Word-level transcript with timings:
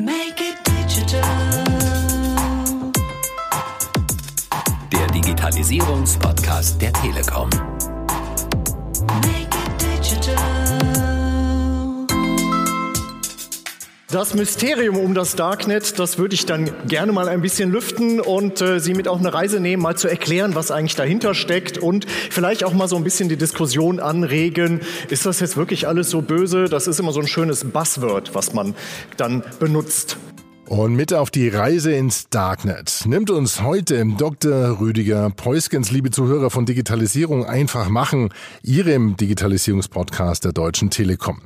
Make 0.00 0.40
it 0.40 0.56
digital. 0.64 1.24
Der 4.92 5.06
Digitalisierungspodcast 5.08 6.80
der 6.80 6.92
Telekom. 6.92 7.50
Das 14.10 14.32
Mysterium 14.32 14.96
um 14.96 15.12
das 15.12 15.36
Darknet, 15.36 15.98
das 15.98 16.16
würde 16.16 16.34
ich 16.34 16.46
dann 16.46 16.70
gerne 16.86 17.12
mal 17.12 17.28
ein 17.28 17.42
bisschen 17.42 17.70
lüften 17.70 18.20
und 18.20 18.62
äh, 18.62 18.80
Sie 18.80 18.94
mit 18.94 19.06
auf 19.06 19.18
eine 19.18 19.34
Reise 19.34 19.60
nehmen, 19.60 19.82
mal 19.82 19.98
zu 19.98 20.08
erklären, 20.08 20.54
was 20.54 20.70
eigentlich 20.70 20.94
dahinter 20.94 21.34
steckt 21.34 21.76
und 21.76 22.06
vielleicht 22.08 22.64
auch 22.64 22.72
mal 22.72 22.88
so 22.88 22.96
ein 22.96 23.04
bisschen 23.04 23.28
die 23.28 23.36
Diskussion 23.36 24.00
anregen. 24.00 24.80
Ist 25.10 25.26
das 25.26 25.40
jetzt 25.40 25.58
wirklich 25.58 25.86
alles 25.86 26.08
so 26.08 26.22
böse? 26.22 26.70
Das 26.70 26.86
ist 26.86 26.98
immer 26.98 27.12
so 27.12 27.20
ein 27.20 27.26
schönes 27.26 27.64
Buzzword, 27.64 28.34
was 28.34 28.54
man 28.54 28.74
dann 29.18 29.42
benutzt. 29.60 30.16
Und 30.64 30.94
mit 30.94 31.12
auf 31.12 31.30
die 31.30 31.50
Reise 31.50 31.92
ins 31.92 32.30
Darknet 32.30 33.02
nimmt 33.04 33.30
uns 33.30 33.60
heute 33.60 34.06
Dr. 34.16 34.80
Rüdiger 34.80 35.28
Preuskens, 35.36 35.90
liebe 35.90 36.10
Zuhörer 36.10 36.48
von 36.48 36.64
Digitalisierung 36.64 37.44
einfach 37.44 37.90
machen, 37.90 38.30
Ihrem 38.62 39.18
Digitalisierungspodcast 39.18 40.46
der 40.46 40.52
Deutschen 40.52 40.88
Telekom. 40.88 41.42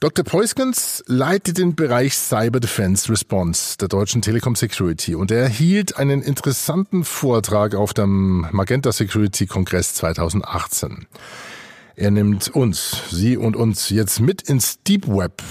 Dr. 0.00 0.24
Preuskens 0.24 1.02
leitet 1.08 1.58
den 1.58 1.74
Bereich 1.74 2.16
Cyber 2.16 2.60
Defense 2.60 3.10
Response 3.10 3.76
der 3.78 3.88
Deutschen 3.88 4.22
Telekom 4.22 4.54
Security 4.54 5.16
und 5.16 5.32
er 5.32 5.48
hielt 5.48 5.96
einen 5.96 6.22
interessanten 6.22 7.02
Vortrag 7.02 7.74
auf 7.74 7.94
dem 7.94 8.46
Magenta 8.52 8.92
Security 8.92 9.46
Kongress 9.46 9.94
2018. 9.94 11.08
Er 11.96 12.12
nimmt 12.12 12.46
uns, 12.46 13.02
Sie 13.10 13.36
und 13.36 13.56
uns 13.56 13.90
jetzt 13.90 14.20
mit 14.20 14.42
ins 14.42 14.80
Deep 14.84 15.08
Web, 15.08 15.42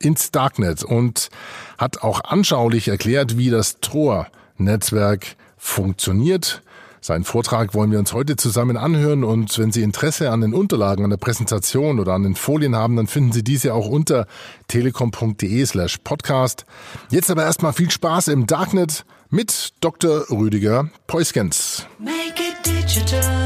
ins 0.00 0.30
Darknet 0.30 0.84
und 0.84 1.30
hat 1.78 2.02
auch 2.02 2.24
anschaulich 2.24 2.88
erklärt, 2.88 3.38
wie 3.38 3.48
das 3.48 3.80
Tor-Netzwerk 3.80 5.28
funktioniert, 5.56 6.62
seinen 7.04 7.24
Vortrag 7.24 7.74
wollen 7.74 7.90
wir 7.90 7.98
uns 7.98 8.14
heute 8.14 8.36
zusammen 8.36 8.78
anhören 8.78 9.24
und 9.24 9.58
wenn 9.58 9.72
Sie 9.72 9.82
Interesse 9.82 10.30
an 10.30 10.40
den 10.40 10.54
Unterlagen, 10.54 11.04
an 11.04 11.10
der 11.10 11.18
Präsentation 11.18 12.00
oder 12.00 12.14
an 12.14 12.22
den 12.22 12.34
Folien 12.34 12.74
haben, 12.74 12.96
dann 12.96 13.08
finden 13.08 13.32
Sie 13.32 13.44
diese 13.44 13.74
auch 13.74 13.86
unter 13.86 14.26
telekom.de 14.68 15.66
slash 15.66 15.98
podcast. 15.98 16.64
Jetzt 17.10 17.30
aber 17.30 17.44
erstmal 17.44 17.74
viel 17.74 17.90
Spaß 17.90 18.28
im 18.28 18.46
Darknet 18.46 19.04
mit 19.28 19.74
Dr. 19.80 20.24
Rüdiger 20.30 20.88
Peuskens. 21.06 21.86
Make 21.98 22.14
it 22.38 22.64
digital. 22.64 23.43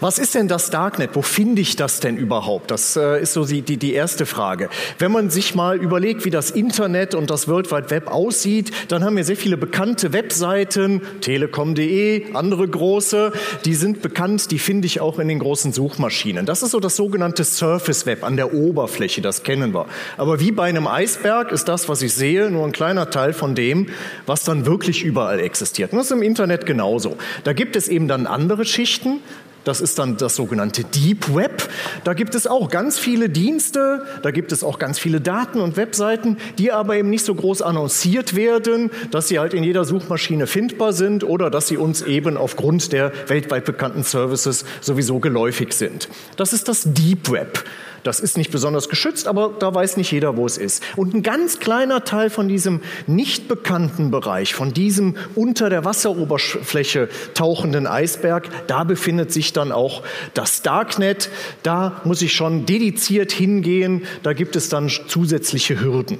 Was 0.00 0.18
ist 0.18 0.34
denn 0.34 0.48
das 0.48 0.70
Darknet? 0.70 1.10
Wo 1.14 1.22
finde 1.22 1.62
ich 1.62 1.76
das 1.76 2.00
denn 2.00 2.16
überhaupt? 2.16 2.70
Das 2.70 2.96
äh, 2.96 3.22
ist 3.22 3.32
so 3.32 3.44
die, 3.44 3.62
die, 3.62 3.76
die 3.76 3.92
erste 3.92 4.26
Frage. 4.26 4.68
Wenn 4.98 5.12
man 5.12 5.30
sich 5.30 5.54
mal 5.54 5.76
überlegt, 5.76 6.24
wie 6.24 6.30
das 6.30 6.50
Internet 6.50 7.14
und 7.14 7.30
das 7.30 7.48
World 7.48 7.70
Wide 7.70 7.90
Web 7.90 8.08
aussieht, 8.08 8.72
dann 8.88 9.04
haben 9.04 9.16
wir 9.16 9.24
sehr 9.24 9.36
viele 9.36 9.56
bekannte 9.56 10.12
Webseiten, 10.12 11.02
telekom.de, 11.20 12.34
andere 12.34 12.66
große, 12.66 13.32
die 13.64 13.74
sind 13.74 14.02
bekannt, 14.02 14.50
die 14.50 14.58
finde 14.58 14.86
ich 14.86 15.00
auch 15.00 15.18
in 15.18 15.28
den 15.28 15.38
großen 15.38 15.72
Suchmaschinen. 15.72 16.46
Das 16.46 16.62
ist 16.62 16.72
so 16.72 16.80
das 16.80 16.96
sogenannte 16.96 17.44
Surface 17.44 18.06
Web 18.06 18.24
an 18.24 18.36
der 18.36 18.54
Oberfläche, 18.54 19.20
das 19.20 19.42
kennen 19.42 19.74
wir. 19.74 19.86
Aber 20.16 20.40
wie 20.40 20.52
bei 20.52 20.64
einem 20.64 20.86
Eisberg 20.86 21.52
ist 21.52 21.68
das, 21.68 21.88
was 21.88 22.02
ich 22.02 22.14
sehe, 22.14 22.50
nur 22.50 22.64
ein 22.64 22.72
kleiner 22.72 23.10
Teil 23.10 23.32
von 23.32 23.54
dem, 23.54 23.88
was 24.26 24.44
dann 24.44 24.66
wirklich 24.66 25.04
überall 25.04 25.40
existiert. 25.40 25.92
Und 25.92 25.98
das 25.98 26.06
ist 26.06 26.12
im 26.12 26.22
Internet 26.22 26.66
genauso. 26.66 27.16
Da 27.44 27.52
gibt 27.52 27.76
es 27.76 27.88
eben 27.88 28.08
dann 28.08 28.26
andere 28.26 28.64
Schichten, 28.64 29.20
das 29.64 29.80
ist 29.80 29.98
dann 29.98 30.16
das 30.16 30.36
sogenannte 30.36 30.84
Deep 30.84 31.34
Web. 31.34 31.68
Da 32.04 32.14
gibt 32.14 32.34
es 32.34 32.46
auch 32.46 32.70
ganz 32.70 32.98
viele 32.98 33.28
Dienste, 33.28 34.04
da 34.22 34.30
gibt 34.30 34.52
es 34.52 34.62
auch 34.62 34.78
ganz 34.78 34.98
viele 34.98 35.20
Daten 35.20 35.60
und 35.60 35.76
Webseiten, 35.76 36.36
die 36.58 36.72
aber 36.72 36.96
eben 36.96 37.10
nicht 37.10 37.24
so 37.24 37.34
groß 37.34 37.62
annonciert 37.62 38.36
werden, 38.36 38.90
dass 39.10 39.28
sie 39.28 39.38
halt 39.38 39.54
in 39.54 39.64
jeder 39.64 39.84
Suchmaschine 39.84 40.46
findbar 40.46 40.92
sind 40.92 41.24
oder 41.24 41.50
dass 41.50 41.68
sie 41.68 41.76
uns 41.76 42.02
eben 42.02 42.36
aufgrund 42.36 42.92
der 42.92 43.12
weltweit 43.28 43.64
bekannten 43.64 44.02
Services 44.02 44.64
sowieso 44.80 45.18
geläufig 45.18 45.72
sind. 45.72 46.08
Das 46.36 46.52
ist 46.52 46.68
das 46.68 46.82
Deep 46.84 47.30
Web. 47.30 47.64
Das 48.04 48.20
ist 48.20 48.36
nicht 48.36 48.50
besonders 48.50 48.90
geschützt, 48.90 49.26
aber 49.26 49.54
da 49.58 49.74
weiß 49.74 49.96
nicht 49.96 50.12
jeder, 50.12 50.36
wo 50.36 50.44
es 50.44 50.58
ist. 50.58 50.82
Und 50.94 51.14
ein 51.14 51.22
ganz 51.22 51.58
kleiner 51.58 52.04
Teil 52.04 52.28
von 52.28 52.48
diesem 52.48 52.80
nicht 53.06 53.48
bekannten 53.48 54.10
Bereich, 54.10 54.54
von 54.54 54.74
diesem 54.74 55.16
unter 55.34 55.70
der 55.70 55.86
Wasseroberfläche 55.86 57.08
tauchenden 57.32 57.86
Eisberg, 57.86 58.48
da 58.66 58.84
befindet 58.84 59.32
sich 59.32 59.54
dann 59.54 59.72
auch 59.72 60.02
das 60.34 60.60
Darknet. 60.60 61.30
Da 61.62 62.02
muss 62.04 62.20
ich 62.20 62.34
schon 62.34 62.66
dediziert 62.66 63.32
hingehen. 63.32 64.02
Da 64.22 64.34
gibt 64.34 64.54
es 64.54 64.68
dann 64.68 64.90
zusätzliche 64.90 65.80
Hürden. 65.80 66.18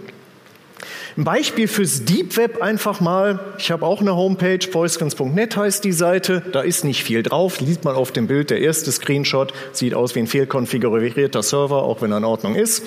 Ein 1.16 1.22
Beispiel 1.22 1.68
fürs 1.68 2.04
Deep 2.04 2.36
Web 2.36 2.60
einfach 2.60 3.00
mal. 3.00 3.38
Ich 3.58 3.70
habe 3.70 3.86
auch 3.86 4.00
eine 4.00 4.16
Homepage, 4.16 4.58
poiskens.net 4.58 5.56
heißt 5.56 5.84
die 5.84 5.92
Seite. 5.92 6.42
Da 6.50 6.60
ist 6.62 6.84
nicht 6.84 7.04
viel 7.04 7.22
drauf. 7.22 7.58
Sieht 7.58 7.84
man 7.84 7.94
auf 7.94 8.10
dem 8.10 8.26
Bild, 8.26 8.50
der 8.50 8.58
erste 8.60 8.90
Screenshot 8.90 9.52
sieht 9.70 9.94
aus 9.94 10.16
wie 10.16 10.20
ein 10.20 10.26
fehlkonfigurierter 10.26 11.44
Server, 11.44 11.84
auch 11.84 12.02
wenn 12.02 12.10
er 12.10 12.18
in 12.18 12.24
Ordnung 12.24 12.56
ist. 12.56 12.82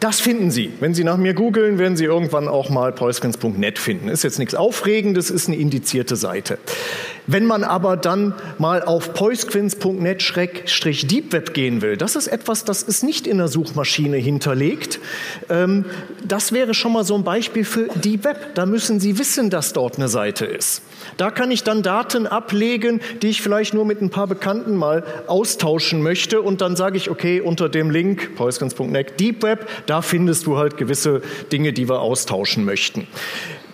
Das 0.00 0.20
finden 0.20 0.50
Sie. 0.50 0.70
Wenn 0.80 0.92
Sie 0.92 1.04
nach 1.04 1.16
mir 1.16 1.32
googeln, 1.32 1.78
werden 1.78 1.96
Sie 1.96 2.04
irgendwann 2.04 2.48
auch 2.48 2.68
mal 2.68 2.92
poiskens.net 2.92 3.78
finden. 3.78 4.08
Ist 4.08 4.24
jetzt 4.24 4.38
nichts 4.38 4.54
Aufregendes, 4.54 5.30
ist 5.30 5.48
eine 5.48 5.56
indizierte 5.56 6.16
Seite. 6.16 6.58
Wenn 7.26 7.46
man 7.46 7.64
aber 7.64 7.96
dann 7.96 8.34
mal 8.58 8.82
auf 8.82 9.14
poisquins.net-deepweb 9.14 11.54
gehen 11.54 11.80
will, 11.80 11.96
das 11.96 12.14
ist 12.14 12.26
etwas, 12.28 12.64
das 12.64 12.82
ist 12.82 13.04
nicht 13.04 13.26
in 13.26 13.38
der 13.38 13.48
Suchmaschine 13.48 14.18
hinterlegt. 14.18 15.00
Ähm, 15.48 15.86
das 16.22 16.52
wäre 16.52 16.74
schon 16.74 16.92
mal 16.92 17.04
so 17.04 17.14
ein 17.14 17.24
Beispiel 17.24 17.64
für 17.64 17.88
Deep 17.94 18.24
Web. 18.24 18.54
Da 18.54 18.66
müssen 18.66 19.00
Sie 19.00 19.18
wissen, 19.18 19.48
dass 19.48 19.72
dort 19.72 19.96
eine 19.96 20.08
Seite 20.08 20.44
ist. 20.44 20.82
Da 21.16 21.30
kann 21.30 21.50
ich 21.50 21.64
dann 21.64 21.82
Daten 21.82 22.26
ablegen, 22.26 23.00
die 23.22 23.28
ich 23.28 23.42
vielleicht 23.42 23.74
nur 23.74 23.84
mit 23.84 24.02
ein 24.02 24.10
paar 24.10 24.26
Bekannten 24.26 24.76
mal 24.76 25.04
austauschen 25.26 26.02
möchte. 26.02 26.42
Und 26.42 26.60
dann 26.60 26.76
sage 26.76 26.96
ich, 26.96 27.10
okay, 27.10 27.40
unter 27.40 27.68
dem 27.68 27.90
Link 27.90 28.34
poisquins.net 28.36 29.18
Deep 29.18 29.42
Web, 29.42 29.68
da 29.86 30.02
findest 30.02 30.46
du 30.46 30.56
halt 30.56 30.76
gewisse 30.76 31.22
Dinge, 31.52 31.72
die 31.72 31.88
wir 31.88 32.00
austauschen 32.00 32.64
möchten. 32.64 33.06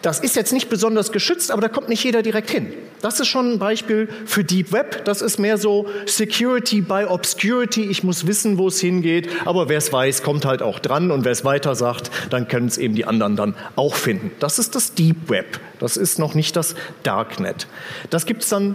Das 0.02 0.18
ist 0.18 0.34
jetzt 0.34 0.52
nicht 0.52 0.68
besonders 0.68 1.12
geschützt, 1.12 1.52
aber 1.52 1.62
da 1.62 1.68
kommt 1.68 1.88
nicht 1.88 2.02
jeder 2.02 2.22
direkt 2.22 2.50
hin. 2.50 2.72
Das 3.00 3.20
ist 3.20 3.28
schon 3.28 3.52
ein 3.52 3.58
Beispiel 3.58 4.08
für 4.26 4.42
Deep 4.42 4.72
Web. 4.72 5.04
Das 5.04 5.22
ist 5.22 5.38
mehr 5.38 5.58
so 5.58 5.86
Security 6.06 6.80
by 6.80 7.04
Obscurity. 7.08 7.84
Ich 7.84 8.02
muss 8.02 8.26
wissen, 8.26 8.58
wo 8.58 8.68
es 8.68 8.80
hingeht, 8.80 9.28
aber 9.44 9.68
wer 9.68 9.78
es 9.78 9.92
weiß, 9.92 10.22
kommt 10.22 10.44
halt 10.44 10.60
auch 10.60 10.80
dran 10.80 11.10
und 11.12 11.24
wer 11.24 11.32
es 11.32 11.44
weiter 11.44 11.76
sagt, 11.76 12.10
dann 12.30 12.48
können 12.48 12.66
es 12.66 12.78
eben 12.78 12.94
die 12.94 13.04
anderen 13.04 13.36
dann 13.36 13.54
auch 13.76 13.94
finden. 13.94 14.32
Das 14.40 14.58
ist 14.58 14.74
das 14.74 14.94
Deep 14.94 15.28
Web. 15.28 15.60
Das 15.78 15.96
ist 15.96 16.18
noch 16.18 16.34
nicht 16.34 16.56
das 16.56 16.74
Darknet. 17.04 17.68
Das 18.10 18.26
gibt 18.26 18.42
es 18.42 18.48
dann 18.48 18.74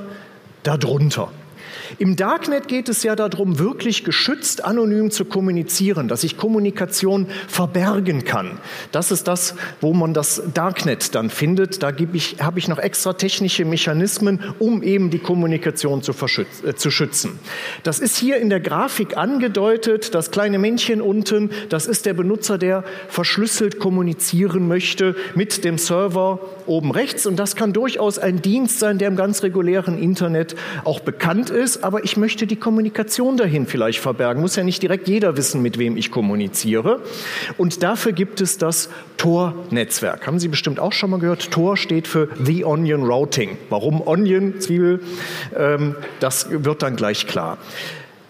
darunter. 0.64 1.32
Im 1.98 2.16
Darknet 2.16 2.68
geht 2.68 2.90
es 2.90 3.04
ja 3.04 3.16
darum, 3.16 3.60
wirklich 3.60 4.04
geschützt 4.04 4.64
anonym 4.64 5.12
zu 5.12 5.26
kommunizieren, 5.26 6.08
dass 6.08 6.24
ich 6.24 6.38
Kommunikation 6.38 7.28
verbergen 7.48 8.24
kann. 8.24 8.60
Das 8.92 9.12
ist 9.12 9.28
das, 9.28 9.56
wo 9.82 9.94
man 9.94 10.14
das 10.14 10.42
Darknet 10.54 11.16
dann 11.16 11.30
findet. 11.30 11.84
Da 11.84 11.92
ich, 12.14 12.38
habe 12.42 12.60
ich 12.60 12.68
noch 12.68 12.78
extra 12.78 13.14
technische 13.14 13.66
Mechanismen, 13.66 14.40
um 14.60 14.84
eben 14.84 15.10
die 15.10 15.20
Kommunikation 15.20 16.02
zu, 16.02 16.12
äh, 16.12 16.76
zu 16.76 16.92
schützen. 16.92 17.40
Das 17.84 18.00
ist 18.00 18.18
hier 18.18 18.38
in 18.38 18.50
der 18.50 18.60
Grafik 18.60 19.18
angedeutet. 19.18 20.14
Das 20.14 20.32
kleine 20.32 20.60
Männchen 20.60 21.02
unten, 21.02 21.52
das 21.70 21.88
ist 21.88 22.06
der 22.06 22.14
Benutzer, 22.14 22.58
der 22.58 22.84
verschlüsselt 23.10 23.80
kommunizieren 23.80 24.68
möchte 24.68 25.16
mit 25.36 25.64
dem 25.64 25.78
Server 25.78 26.40
oben 26.68 26.92
rechts. 26.92 27.26
Und 27.26 27.38
das 27.38 27.56
kann 27.56 27.74
durchaus 27.74 28.20
ein 28.20 28.42
Dienst 28.42 28.80
sein, 28.80 28.98
der 28.98 29.08
im 29.08 29.16
ganz 29.16 29.44
regulären 29.44 29.98
Internet 29.98 30.56
auch 30.84 31.00
bekannt 31.00 31.50
ist 31.50 31.78
aber 31.88 32.04
ich 32.04 32.18
möchte 32.18 32.48
die 32.48 32.58
Kommunikation 32.58 33.38
dahin 33.38 33.66
vielleicht 33.66 34.00
verbergen. 34.00 34.42
Muss 34.42 34.56
ja 34.56 34.64
nicht 34.64 34.84
direkt 34.84 35.08
jeder 35.08 35.38
wissen, 35.38 35.62
mit 35.62 35.78
wem 35.78 35.98
ich 35.98 36.12
kommuniziere. 36.12 37.02
Und 37.58 37.82
dafür 37.82 38.12
gibt 38.12 38.42
es 38.42 38.58
das 38.58 38.90
Tor-Netzwerk. 39.16 40.28
Haben 40.28 40.40
Sie 40.40 40.50
bestimmt 40.50 40.80
auch 40.80 40.92
schon 40.92 41.10
mal 41.10 41.20
gehört. 41.20 41.50
Tor 41.52 41.78
steht 41.78 42.08
für 42.08 42.30
The 42.44 42.66
Onion 42.66 43.04
Routing. 43.04 43.58
Warum 43.70 44.06
Onion, 44.06 44.60
Zwiebel? 44.60 45.02
Ähm, 45.58 45.96
das 46.20 46.48
wird 46.50 46.82
dann 46.82 46.96
gleich 46.98 47.26
klar. 47.26 47.58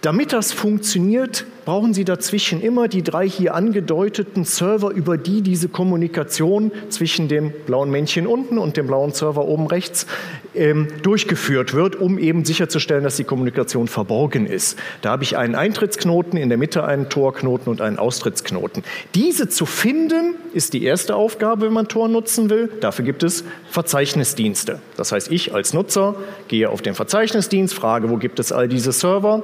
Damit 0.02 0.34
das 0.34 0.52
funktioniert, 0.52 1.46
brauchen 1.68 1.94
Sie 1.94 2.06
dazwischen 2.06 2.62
immer 2.62 2.88
die 2.88 3.04
drei 3.04 3.28
hier 3.28 3.54
angedeuteten 3.54 4.46
Server, 4.46 4.90
über 4.90 5.18
die 5.18 5.42
diese 5.42 5.68
Kommunikation 5.68 6.72
zwischen 6.88 7.28
dem 7.28 7.52
blauen 7.66 7.92
Männchen 7.92 8.26
unten 8.26 8.58
und 8.58 8.78
dem 8.78 8.88
blauen 8.88 9.12
Server 9.12 9.44
oben 9.44 9.68
rechts 9.68 10.08
ähm, 10.56 10.88
durchgeführt 11.04 11.74
wird, 11.74 11.98
um 11.98 12.20
eben 12.20 12.46
sicherzustellen, 12.46 13.04
dass 13.04 13.18
die 13.18 13.26
Kommunikation 13.26 13.90
verborgen 13.90 14.46
ist. 14.46 14.80
Da 15.02 15.10
habe 15.10 15.24
ich 15.24 15.36
einen 15.36 15.56
Eintrittsknoten, 15.56 16.40
in 16.40 16.48
der 16.48 16.58
Mitte 16.58 16.86
einen 16.86 17.10
Torknoten 17.10 17.70
und 17.70 17.82
einen 17.82 18.00
Austrittsknoten. 18.00 18.84
Diese 19.14 19.50
zu 19.50 19.66
finden, 19.66 20.36
ist 20.54 20.74
die 20.74 20.84
erste 20.84 21.16
Aufgabe, 21.16 21.68
wenn 21.68 21.74
man 21.74 21.90
Tor 21.90 22.08
nutzen 22.08 22.50
will. 22.50 22.70
Dafür 22.80 23.04
gibt 23.04 23.24
es 23.24 23.44
Verzeichnisdienste. 23.70 24.80
Das 24.96 25.12
heißt, 25.12 25.32
ich 25.32 25.54
als 25.54 25.74
Nutzer 25.74 26.16
gehe 26.48 26.70
auf 26.70 26.82
den 26.82 26.96
Verzeichnisdienst, 26.96 27.74
frage, 27.74 28.10
wo 28.10 28.16
gibt 28.16 28.40
es 28.40 28.52
all 28.52 28.68
diese 28.68 28.94
Server, 28.94 29.44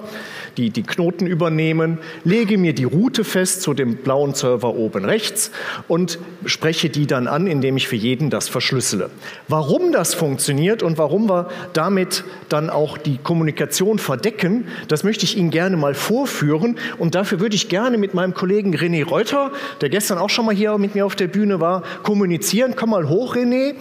die 0.57 0.69
die 0.69 0.83
Knoten 0.83 1.27
übernehmen 1.27 1.99
lege 2.23 2.57
mir 2.57 2.73
die 2.73 2.83
Route 2.83 3.23
fest 3.23 3.61
zu 3.61 3.73
dem 3.73 3.97
blauen 3.97 4.33
Server 4.33 4.75
oben 4.75 5.05
rechts 5.05 5.51
und 5.87 6.19
spreche 6.45 6.89
die 6.89 7.07
dann 7.07 7.27
an, 7.27 7.47
indem 7.47 7.77
ich 7.77 7.87
für 7.87 7.95
jeden 7.95 8.29
das 8.29 8.49
verschlüssele. 8.49 9.09
Warum 9.47 9.91
das 9.91 10.13
funktioniert 10.13 10.83
und 10.83 10.97
warum 10.97 11.29
wir 11.29 11.49
damit 11.73 12.23
dann 12.49 12.69
auch 12.69 12.97
die 12.97 13.17
Kommunikation 13.17 13.99
verdecken, 13.99 14.67
das 14.87 15.03
möchte 15.03 15.25
ich 15.25 15.37
Ihnen 15.37 15.51
gerne 15.51 15.77
mal 15.77 15.93
vorführen. 15.93 16.77
Und 16.97 17.15
dafür 17.15 17.39
würde 17.39 17.55
ich 17.55 17.69
gerne 17.69 17.97
mit 17.97 18.13
meinem 18.13 18.33
Kollegen 18.33 18.75
René 18.75 19.05
Reuter, 19.05 19.51
der 19.81 19.89
gestern 19.89 20.17
auch 20.17 20.29
schon 20.29 20.45
mal 20.45 20.55
hier 20.55 20.77
mit 20.77 20.95
mir 20.95 21.05
auf 21.05 21.15
der 21.15 21.27
Bühne 21.27 21.59
war, 21.59 21.83
kommunizieren. 22.03 22.75
Komm 22.75 22.91
mal 22.91 23.09
hoch, 23.09 23.35
René. 23.35 23.75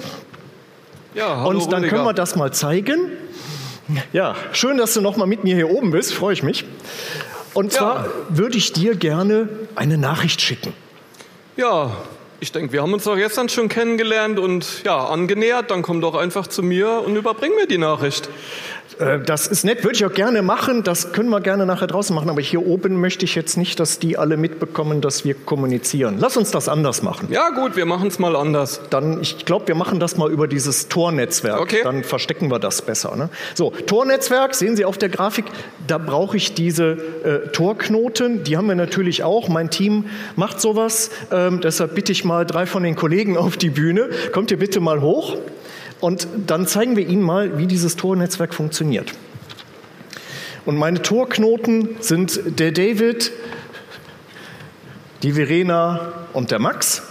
Ja, 1.14 1.42
hallo, 1.42 1.60
Und 1.60 1.72
dann 1.72 1.82
können 1.84 2.04
wir 2.04 2.14
das 2.14 2.36
mal 2.36 2.52
zeigen. 2.52 3.10
Ja, 4.12 4.34
schön, 4.52 4.76
dass 4.76 4.94
du 4.94 5.00
noch 5.00 5.16
mal 5.16 5.26
mit 5.26 5.44
mir 5.44 5.54
hier 5.54 5.68
oben 5.68 5.90
bist, 5.90 6.14
freue 6.14 6.32
ich 6.32 6.42
mich. 6.42 6.64
Und 7.54 7.72
zwar 7.72 8.06
Ja. 8.06 8.10
würde 8.28 8.56
ich 8.56 8.72
dir 8.72 8.94
gerne 8.96 9.48
eine 9.74 9.98
Nachricht 9.98 10.40
schicken. 10.40 10.72
Ja, 11.56 11.90
ich 12.42 12.50
denke, 12.50 12.72
wir 12.72 12.82
haben 12.82 12.92
uns 12.92 13.04
doch 13.04 13.14
gestern 13.14 13.48
schon 13.48 13.68
kennengelernt 13.68 14.40
und 14.40 14.82
ja, 14.82 15.06
angenähert. 15.06 15.70
Dann 15.70 15.82
komm 15.82 16.00
doch 16.00 16.16
einfach 16.16 16.48
zu 16.48 16.64
mir 16.64 17.02
und 17.06 17.14
überbring 17.14 17.52
mir 17.54 17.68
die 17.68 17.78
Nachricht. 17.78 18.28
Äh, 18.98 19.20
Das 19.20 19.46
ist 19.46 19.64
nett, 19.64 19.84
würde 19.84 19.94
ich 19.94 20.04
auch 20.04 20.12
gerne 20.12 20.42
machen. 20.42 20.82
Das 20.82 21.12
können 21.12 21.28
wir 21.30 21.40
gerne 21.40 21.66
nachher 21.66 21.86
draußen 21.86 22.12
machen. 22.14 22.28
Aber 22.28 22.40
hier 22.40 22.66
oben 22.66 23.00
möchte 23.00 23.24
ich 23.24 23.36
jetzt 23.36 23.56
nicht, 23.56 23.78
dass 23.78 24.00
die 24.00 24.18
alle 24.18 24.36
mitbekommen, 24.36 25.00
dass 25.00 25.24
wir 25.24 25.34
kommunizieren. 25.34 26.16
Lass 26.18 26.36
uns 26.36 26.50
das 26.50 26.68
anders 26.68 27.02
machen. 27.02 27.28
Ja, 27.30 27.50
gut, 27.50 27.76
wir 27.76 27.86
machen 27.86 28.08
es 28.08 28.18
mal 28.18 28.34
anders. 28.34 28.80
Dann, 28.90 29.20
ich 29.22 29.44
glaube, 29.44 29.68
wir 29.68 29.76
machen 29.76 30.00
das 30.00 30.16
mal 30.16 30.28
über 30.28 30.48
dieses 30.48 30.88
Tornetzwerk. 30.88 31.60
Okay. 31.60 31.80
Dann 31.84 32.02
verstecken 32.02 32.50
wir 32.50 32.58
das 32.58 32.82
besser. 32.82 33.14
Ne? 33.14 33.28
So, 33.54 33.70
Tornetzwerk, 33.86 34.56
sehen 34.56 34.74
Sie 34.74 34.84
auf 34.84 34.98
der 34.98 35.10
Grafik, 35.10 35.44
da 35.86 35.98
brauche 35.98 36.36
ich 36.36 36.54
diese 36.54 36.96
äh, 37.24 37.48
Torknoten. 37.52 38.42
Die 38.42 38.56
haben 38.56 38.66
wir 38.66 38.74
natürlich 38.74 39.22
auch. 39.22 39.48
Mein 39.48 39.70
Team 39.70 40.06
macht 40.34 40.60
sowas. 40.60 41.10
Ähm, 41.30 41.60
deshalb 41.60 41.94
bitte 41.94 42.10
ich 42.10 42.24
mal 42.24 42.31
drei 42.40 42.66
von 42.66 42.82
den 42.82 42.96
Kollegen 42.96 43.36
auf 43.36 43.56
die 43.56 43.70
Bühne. 43.70 44.10
Kommt 44.32 44.50
ihr 44.50 44.58
bitte 44.58 44.80
mal 44.80 45.00
hoch. 45.00 45.36
Und 46.00 46.26
dann 46.46 46.66
zeigen 46.66 46.96
wir 46.96 47.06
Ihnen 47.06 47.22
mal, 47.22 47.58
wie 47.58 47.66
dieses 47.66 47.94
Tornetzwerk 47.94 48.54
funktioniert. 48.54 49.12
Und 50.64 50.76
meine 50.76 51.00
Torknoten 51.00 51.90
sind 52.00 52.58
der 52.58 52.72
David, 52.72 53.30
die 55.22 55.32
Verena 55.32 56.12
und 56.32 56.50
der 56.50 56.58
Max. 56.58 57.02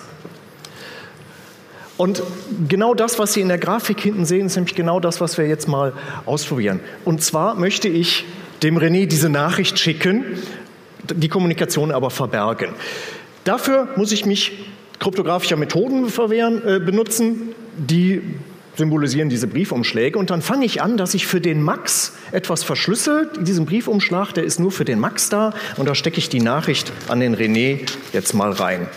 Und 1.95 2.23
genau 2.67 2.93
das, 2.93 3.19
was 3.19 3.33
Sie 3.33 3.41
in 3.41 3.47
der 3.47 3.59
Grafik 3.59 4.01
hinten 4.01 4.25
sehen, 4.25 4.47
ist 4.47 4.55
nämlich 4.55 4.75
genau 4.75 4.99
das, 4.99 5.21
was 5.21 5.37
wir 5.37 5.47
jetzt 5.47 5.67
mal 5.67 5.93
ausprobieren. 6.25 6.79
Und 7.05 7.23
zwar 7.23 7.55
möchte 7.55 7.87
ich 7.87 8.25
dem 8.63 8.77
René 8.77 9.05
diese 9.05 9.29
Nachricht 9.29 9.79
schicken, 9.79 10.25
die 11.03 11.29
Kommunikation 11.29 11.91
aber 11.91 12.09
verbergen. 12.09 12.73
Dafür 13.43 13.87
muss 13.95 14.11
ich 14.11 14.25
mich 14.25 14.51
kryptografischer 15.01 15.57
Methoden 15.57 16.09
verwehren, 16.09 16.61
äh, 16.65 16.79
benutzen, 16.79 17.55
die 17.75 18.21
symbolisieren 18.77 19.29
diese 19.29 19.47
Briefumschläge. 19.47 20.17
Und 20.17 20.29
dann 20.29 20.41
fange 20.41 20.65
ich 20.65 20.81
an, 20.81 20.95
dass 20.95 21.13
ich 21.13 21.27
für 21.27 21.41
den 21.41 21.61
Max 21.61 22.13
etwas 22.31 22.63
verschlüssel. 22.63 23.29
Diesen 23.41 23.65
Briefumschlag, 23.65 24.31
der 24.33 24.43
ist 24.43 24.59
nur 24.59 24.71
für 24.71 24.85
den 24.85 24.99
Max 24.99 25.29
da. 25.29 25.53
Und 25.77 25.89
da 25.89 25.95
stecke 25.95 26.19
ich 26.19 26.29
die 26.29 26.39
Nachricht 26.39 26.93
an 27.09 27.19
den 27.19 27.35
René 27.35 27.79
jetzt 28.13 28.33
mal 28.33 28.51
rein. 28.51 28.87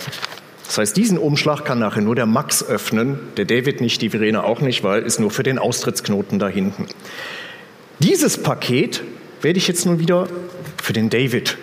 Das 0.66 0.78
heißt, 0.78 0.96
diesen 0.96 1.18
Umschlag 1.18 1.64
kann 1.64 1.78
nachher 1.78 2.02
nur 2.02 2.14
der 2.14 2.26
Max 2.26 2.62
öffnen, 2.62 3.18
der 3.36 3.46
David 3.46 3.80
nicht, 3.80 4.00
die 4.02 4.10
Verena 4.10 4.44
auch 4.44 4.60
nicht, 4.60 4.84
weil 4.84 5.02
ist 5.02 5.20
nur 5.20 5.30
für 5.30 5.42
den 5.42 5.58
Austrittsknoten 5.58 6.38
da 6.38 6.48
hinten. 6.48 6.86
Dieses 7.98 8.38
Paket 8.38 9.02
werde 9.40 9.58
ich 9.58 9.68
jetzt 9.68 9.86
nun 9.86 9.98
wieder 9.98 10.28
für 10.82 10.92
den 10.92 11.10
David, 11.10 11.56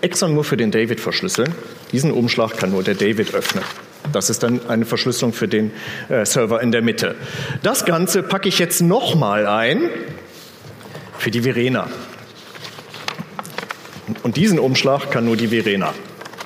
extra 0.00 0.28
nur 0.28 0.44
für 0.44 0.56
den 0.56 0.70
David 0.70 1.00
verschlüsseln. 1.00 1.54
Diesen 1.92 2.10
Umschlag 2.10 2.56
kann 2.56 2.70
nur 2.70 2.82
der 2.82 2.94
David 2.94 3.34
öffnen. 3.34 3.64
Das 4.12 4.30
ist 4.30 4.42
dann 4.42 4.68
eine 4.68 4.84
Verschlüsselung 4.84 5.32
für 5.32 5.46
den 5.46 5.70
äh, 6.08 6.24
Server 6.26 6.60
in 6.60 6.72
der 6.72 6.82
Mitte. 6.82 7.14
Das 7.62 7.84
Ganze 7.84 8.22
packe 8.22 8.48
ich 8.48 8.58
jetzt 8.58 8.80
nochmal 8.80 9.46
ein 9.46 9.90
für 11.18 11.30
die 11.30 11.42
Verena. 11.42 11.88
Und 14.22 14.36
diesen 14.36 14.58
Umschlag 14.58 15.10
kann 15.10 15.24
nur 15.24 15.36
die 15.36 15.48
Verena 15.48 15.94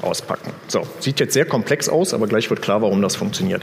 auspacken. 0.02 0.52
So, 0.68 0.86
sieht 1.00 1.20
jetzt 1.20 1.32
sehr 1.32 1.46
komplex 1.46 1.88
aus, 1.88 2.12
aber 2.12 2.26
gleich 2.26 2.50
wird 2.50 2.62
klar, 2.62 2.82
warum 2.82 3.00
das 3.00 3.16
funktioniert. 3.16 3.62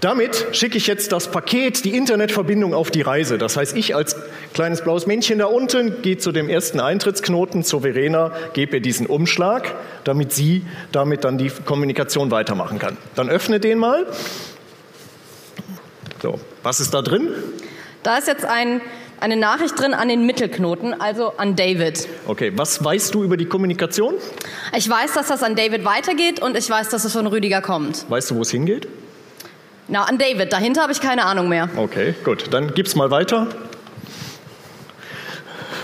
Damit 0.00 0.46
schicke 0.52 0.78
ich 0.78 0.86
jetzt 0.86 1.10
das 1.10 1.30
Paket, 1.30 1.84
die 1.84 1.96
Internetverbindung 1.96 2.72
auf 2.72 2.90
die 2.92 3.02
Reise. 3.02 3.36
Das 3.36 3.56
heißt, 3.56 3.76
ich 3.76 3.96
als 3.96 4.14
kleines 4.54 4.82
blaues 4.82 5.06
Männchen 5.06 5.40
da 5.40 5.46
unten 5.46 6.02
gehe 6.02 6.18
zu 6.18 6.30
dem 6.30 6.48
ersten 6.48 6.78
Eintrittsknoten, 6.78 7.64
zu 7.64 7.80
Verena, 7.80 8.30
gebe 8.52 8.76
ihr 8.76 8.82
diesen 8.82 9.06
Umschlag, 9.06 9.74
damit 10.04 10.32
sie 10.32 10.62
damit 10.92 11.24
dann 11.24 11.36
die 11.36 11.50
Kommunikation 11.64 12.30
weitermachen 12.30 12.78
kann. 12.78 12.96
Dann 13.16 13.28
öffne 13.28 13.58
den 13.58 13.78
mal. 13.78 14.06
So, 16.22 16.38
was 16.62 16.78
ist 16.78 16.94
da 16.94 17.02
drin? 17.02 17.30
Da 18.04 18.18
ist 18.18 18.28
jetzt 18.28 18.44
ein, 18.44 18.80
eine 19.18 19.36
Nachricht 19.36 19.80
drin 19.80 19.94
an 19.94 20.08
den 20.08 20.26
Mittelknoten, 20.26 20.94
also 21.00 21.32
an 21.36 21.56
David. 21.56 22.06
Okay, 22.28 22.52
was 22.54 22.84
weißt 22.84 23.14
du 23.14 23.24
über 23.24 23.36
die 23.36 23.46
Kommunikation? 23.46 24.14
Ich 24.76 24.88
weiß, 24.88 25.14
dass 25.14 25.26
das 25.26 25.42
an 25.42 25.56
David 25.56 25.84
weitergeht 25.84 26.40
und 26.40 26.56
ich 26.56 26.70
weiß, 26.70 26.88
dass 26.90 27.04
es 27.04 27.12
von 27.12 27.26
Rüdiger 27.26 27.60
kommt. 27.60 28.08
Weißt 28.08 28.30
du, 28.30 28.36
wo 28.36 28.42
es 28.42 28.52
hingeht? 28.52 28.86
Na, 29.88 30.04
an 30.04 30.18
David. 30.18 30.52
Dahinter 30.52 30.82
habe 30.82 30.92
ich 30.92 31.00
keine 31.00 31.24
Ahnung 31.24 31.48
mehr. 31.48 31.68
Okay, 31.76 32.14
gut. 32.24 32.52
Dann 32.52 32.74
gib's 32.74 32.94
mal 32.94 33.10
weiter. 33.10 33.46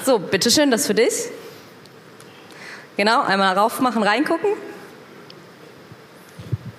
So, 0.04 0.18
bitteschön, 0.18 0.70
das 0.70 0.86
für 0.86 0.94
dich. 0.94 1.12
Genau, 2.96 3.22
einmal 3.22 3.56
raufmachen, 3.56 4.02
reingucken. 4.02 4.50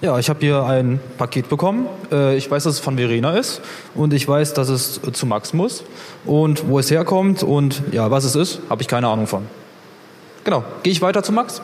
Ja, 0.02 0.20
ich 0.20 0.30
habe 0.30 0.40
hier 0.42 0.64
ein 0.66 1.00
Paket 1.18 1.50
bekommen. 1.50 1.88
Äh, 2.12 2.38
Ich 2.38 2.50
weiß, 2.52 2.66
dass 2.66 2.76
es 2.76 2.80
von 2.80 2.96
Verena 2.98 3.36
ist 3.36 3.62
und 3.96 4.14
ich 4.14 4.28
weiß, 4.28 4.54
dass 4.54 4.70
es 4.70 5.02
zu 5.14 5.26
Max 5.26 5.54
muss 5.54 5.84
und 6.26 6.68
wo 6.68 6.78
es 6.78 6.92
herkommt 6.92 7.42
und 7.42 7.82
ja, 7.92 8.12
was 8.12 8.24
es 8.24 8.36
ist, 8.36 8.60
habe 8.70 8.84
ich 8.84 8.88
keine 8.88 9.08
Ahnung 9.08 9.26
von. 9.26 9.48
Genau, 10.44 10.64
gehe 10.84 10.94
ich 10.94 11.02
weiter 11.02 11.24
zu 11.24 11.32
Max? 11.32 11.60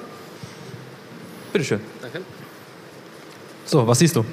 Bitteschön. 1.53 1.81
Danke. 2.01 2.21
So, 3.65 3.85
was 3.87 3.99
siehst 3.99 4.15
du? 4.15 4.25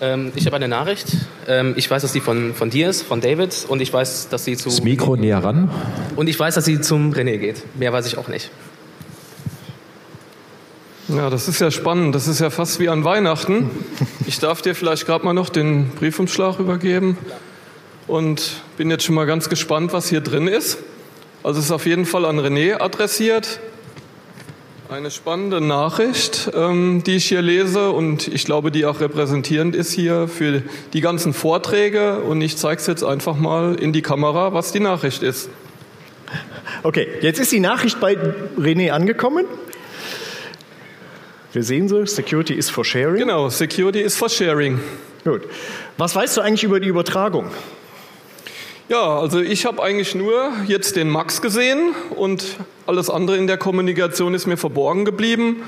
Ähm, 0.00 0.32
ich 0.34 0.46
habe 0.46 0.56
eine 0.56 0.68
Nachricht. 0.68 1.06
Ähm, 1.46 1.74
ich 1.76 1.90
weiß, 1.90 2.02
dass 2.02 2.12
die 2.12 2.20
von, 2.20 2.54
von 2.54 2.70
dir 2.70 2.90
ist, 2.90 3.02
von 3.02 3.20
David, 3.20 3.66
und 3.68 3.80
ich 3.80 3.92
weiß, 3.92 4.28
dass 4.28 4.44
sie 4.44 4.56
zu 4.56 4.68
Das 4.68 4.82
Mikro 4.82 5.16
näher 5.16 5.42
ran. 5.42 5.70
und 6.16 6.28
ich 6.28 6.38
weiß, 6.38 6.54
dass 6.54 6.64
sie 6.64 6.80
zum 6.80 7.12
René 7.12 7.38
geht. 7.38 7.62
Mehr 7.78 7.92
weiß 7.92 8.06
ich 8.06 8.18
auch 8.18 8.28
nicht. 8.28 8.50
Ja, 11.08 11.28
das 11.30 11.48
ist 11.48 11.60
ja 11.60 11.70
spannend. 11.70 12.14
Das 12.14 12.28
ist 12.28 12.40
ja 12.40 12.50
fast 12.50 12.80
wie 12.80 12.88
an 12.88 13.04
Weihnachten. 13.04 13.70
Ich 14.26 14.38
darf 14.38 14.62
dir 14.62 14.74
vielleicht 14.74 15.04
gerade 15.04 15.22
mal 15.22 15.34
noch 15.34 15.50
den 15.50 15.90
Briefumschlag 15.90 16.58
übergeben 16.58 17.18
und 18.06 18.62
bin 18.78 18.90
jetzt 18.90 19.04
schon 19.04 19.14
mal 19.14 19.26
ganz 19.26 19.50
gespannt, 19.50 19.92
was 19.92 20.08
hier 20.08 20.22
drin 20.22 20.48
ist. 20.48 20.78
Also 21.42 21.58
es 21.58 21.66
ist 21.66 21.70
auf 21.70 21.84
jeden 21.84 22.06
Fall 22.06 22.24
an 22.24 22.40
René 22.40 22.80
adressiert. 22.80 23.60
Eine 24.90 25.10
spannende 25.10 25.62
Nachricht, 25.62 26.50
ähm, 26.54 27.02
die 27.06 27.16
ich 27.16 27.24
hier 27.24 27.40
lese 27.40 27.90
und 27.90 28.28
ich 28.28 28.44
glaube, 28.44 28.70
die 28.70 28.84
auch 28.84 29.00
repräsentierend 29.00 29.74
ist 29.74 29.92
hier 29.92 30.28
für 30.28 30.62
die 30.92 31.00
ganzen 31.00 31.32
Vorträge. 31.32 32.20
Und 32.20 32.42
ich 32.42 32.58
zeige 32.58 32.82
es 32.82 32.86
jetzt 32.86 33.02
einfach 33.02 33.34
mal 33.34 33.76
in 33.76 33.94
die 33.94 34.02
Kamera, 34.02 34.52
was 34.52 34.72
die 34.72 34.80
Nachricht 34.80 35.22
ist. 35.22 35.48
Okay, 36.82 37.08
jetzt 37.22 37.40
ist 37.40 37.50
die 37.50 37.60
Nachricht 37.60 37.98
bei 37.98 38.14
René 38.58 38.90
angekommen. 38.90 39.46
Wir 41.54 41.62
sehen 41.62 41.88
sie, 41.88 42.06
Security 42.06 42.52
is 42.52 42.68
for 42.68 42.84
sharing. 42.84 43.16
Genau, 43.16 43.48
Security 43.48 44.00
is 44.00 44.14
for 44.14 44.28
Sharing. 44.28 44.80
Gut. 45.24 45.42
Was 45.96 46.14
weißt 46.14 46.36
du 46.36 46.42
eigentlich 46.42 46.64
über 46.64 46.78
die 46.78 46.88
Übertragung? 46.88 47.50
Ja, 48.90 49.18
also 49.18 49.40
ich 49.40 49.64
habe 49.64 49.82
eigentlich 49.82 50.14
nur 50.14 50.52
jetzt 50.66 50.96
den 50.96 51.08
Max 51.08 51.40
gesehen 51.40 51.94
und 52.16 52.44
alles 52.86 53.08
andere 53.08 53.38
in 53.38 53.46
der 53.46 53.56
Kommunikation 53.56 54.34
ist 54.34 54.46
mir 54.46 54.58
verborgen 54.58 55.06
geblieben. 55.06 55.62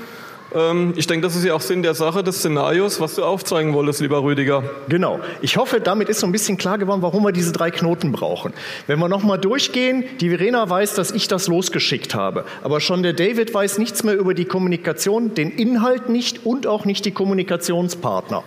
Ähm, 0.55 0.93
ich 0.95 1.07
denke, 1.07 1.27
das 1.27 1.35
ist 1.35 1.43
ja 1.43 1.53
auch 1.53 1.61
Sinn 1.61 1.83
der 1.83 1.93
Sache 1.93 2.23
des 2.23 2.37
Szenarios, 2.37 3.01
was 3.01 3.15
du 3.15 3.23
aufzeigen 3.23 3.73
wolltest, 3.73 3.99
lieber 3.99 4.23
Rüdiger. 4.23 4.63
Genau. 4.87 5.19
Ich 5.41 5.57
hoffe, 5.57 5.81
damit 5.81 6.09
ist 6.09 6.19
so 6.19 6.25
ein 6.25 6.31
bisschen 6.31 6.57
klar 6.57 6.77
geworden, 6.77 7.01
warum 7.01 7.23
wir 7.23 7.31
diese 7.31 7.51
drei 7.51 7.71
Knoten 7.71 8.11
brauchen. 8.11 8.53
Wenn 8.87 8.99
wir 8.99 9.09
nochmal 9.09 9.37
durchgehen, 9.37 10.05
die 10.21 10.29
Verena 10.29 10.69
weiß, 10.69 10.95
dass 10.95 11.11
ich 11.11 11.27
das 11.27 11.47
losgeschickt 11.47 12.15
habe. 12.15 12.45
Aber 12.63 12.79
schon 12.79 13.03
der 13.03 13.13
David 13.13 13.53
weiß 13.53 13.77
nichts 13.77 14.03
mehr 14.03 14.15
über 14.15 14.33
die 14.33 14.45
Kommunikation, 14.45 15.33
den 15.33 15.51
Inhalt 15.51 16.09
nicht 16.09 16.45
und 16.45 16.65
auch 16.65 16.85
nicht 16.85 17.05
die 17.05 17.11
Kommunikationspartner. 17.11 18.43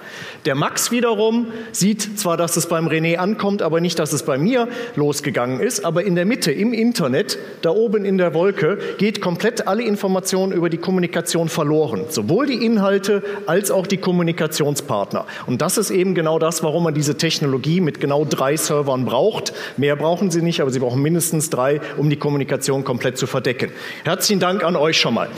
Der 0.46 0.54
Max 0.54 0.90
wiederum 0.90 1.48
sieht 1.72 2.18
zwar, 2.18 2.36
dass 2.36 2.56
es 2.56 2.66
beim 2.66 2.88
René 2.88 3.16
ankommt, 3.16 3.62
aber 3.62 3.80
nicht, 3.80 3.98
dass 3.98 4.12
es 4.12 4.22
bei 4.22 4.38
mir 4.38 4.68
losgegangen 4.96 5.60
ist. 5.60 5.84
Aber 5.84 6.04
in 6.04 6.14
der 6.14 6.24
Mitte, 6.24 6.50
im 6.52 6.72
Internet, 6.72 7.38
da 7.62 7.70
oben 7.70 8.04
in 8.04 8.16
der 8.16 8.32
Wolke, 8.32 8.78
geht 8.98 9.20
komplett 9.20 9.68
alle 9.68 9.82
Informationen 9.82 10.52
über 10.52 10.70
die 10.70 10.78
Kommunikation 10.78 11.48
verloren. 11.48 11.89
Verloren. 11.90 12.06
Sowohl 12.10 12.46
die 12.46 12.64
Inhalte 12.64 13.22
als 13.46 13.70
auch 13.70 13.86
die 13.86 13.98
Kommunikationspartner. 13.98 15.26
Und 15.46 15.62
das 15.62 15.78
ist 15.78 15.90
eben 15.90 16.14
genau 16.14 16.38
das, 16.38 16.62
warum 16.62 16.84
man 16.84 16.94
diese 16.94 17.16
Technologie 17.16 17.80
mit 17.80 18.00
genau 18.00 18.24
drei 18.24 18.56
Servern 18.56 19.04
braucht. 19.04 19.52
Mehr 19.76 19.96
brauchen 19.96 20.30
Sie 20.30 20.42
nicht, 20.42 20.60
aber 20.60 20.70
Sie 20.70 20.78
brauchen 20.78 21.02
mindestens 21.02 21.50
drei, 21.50 21.80
um 21.96 22.10
die 22.10 22.16
Kommunikation 22.16 22.84
komplett 22.84 23.18
zu 23.18 23.26
verdecken. 23.26 23.70
Herzlichen 24.04 24.40
Dank 24.40 24.64
an 24.64 24.76
euch 24.76 24.98
schon 24.98 25.14
mal. 25.14 25.28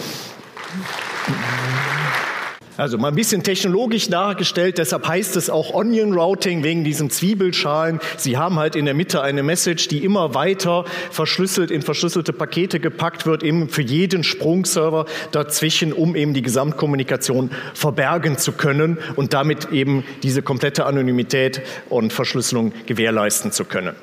Also 2.78 2.96
mal 2.96 3.08
ein 3.08 3.14
bisschen 3.14 3.42
technologisch 3.42 4.08
dargestellt, 4.08 4.78
deshalb 4.78 5.06
heißt 5.06 5.36
es 5.36 5.50
auch 5.50 5.74
Onion 5.74 6.14
Routing 6.14 6.64
wegen 6.64 6.84
diesen 6.84 7.10
Zwiebelschalen. 7.10 8.00
Sie 8.16 8.38
haben 8.38 8.58
halt 8.58 8.76
in 8.76 8.86
der 8.86 8.94
Mitte 8.94 9.20
eine 9.20 9.42
Message, 9.42 9.88
die 9.88 10.02
immer 10.04 10.34
weiter 10.34 10.86
verschlüsselt 11.10 11.70
in 11.70 11.82
verschlüsselte 11.82 12.32
Pakete 12.32 12.80
gepackt 12.80 13.26
wird, 13.26 13.42
eben 13.42 13.68
für 13.68 13.82
jeden 13.82 14.24
Sprungserver 14.24 15.04
dazwischen, 15.32 15.92
um 15.92 16.16
eben 16.16 16.32
die 16.32 16.40
Gesamtkommunikation 16.40 17.50
verbergen 17.74 18.38
zu 18.38 18.52
können 18.52 18.98
und 19.16 19.34
damit 19.34 19.70
eben 19.70 20.04
diese 20.22 20.40
komplette 20.40 20.86
Anonymität 20.86 21.60
und 21.90 22.12
Verschlüsselung 22.12 22.72
gewährleisten 22.86 23.52
zu 23.52 23.66
können. 23.66 23.94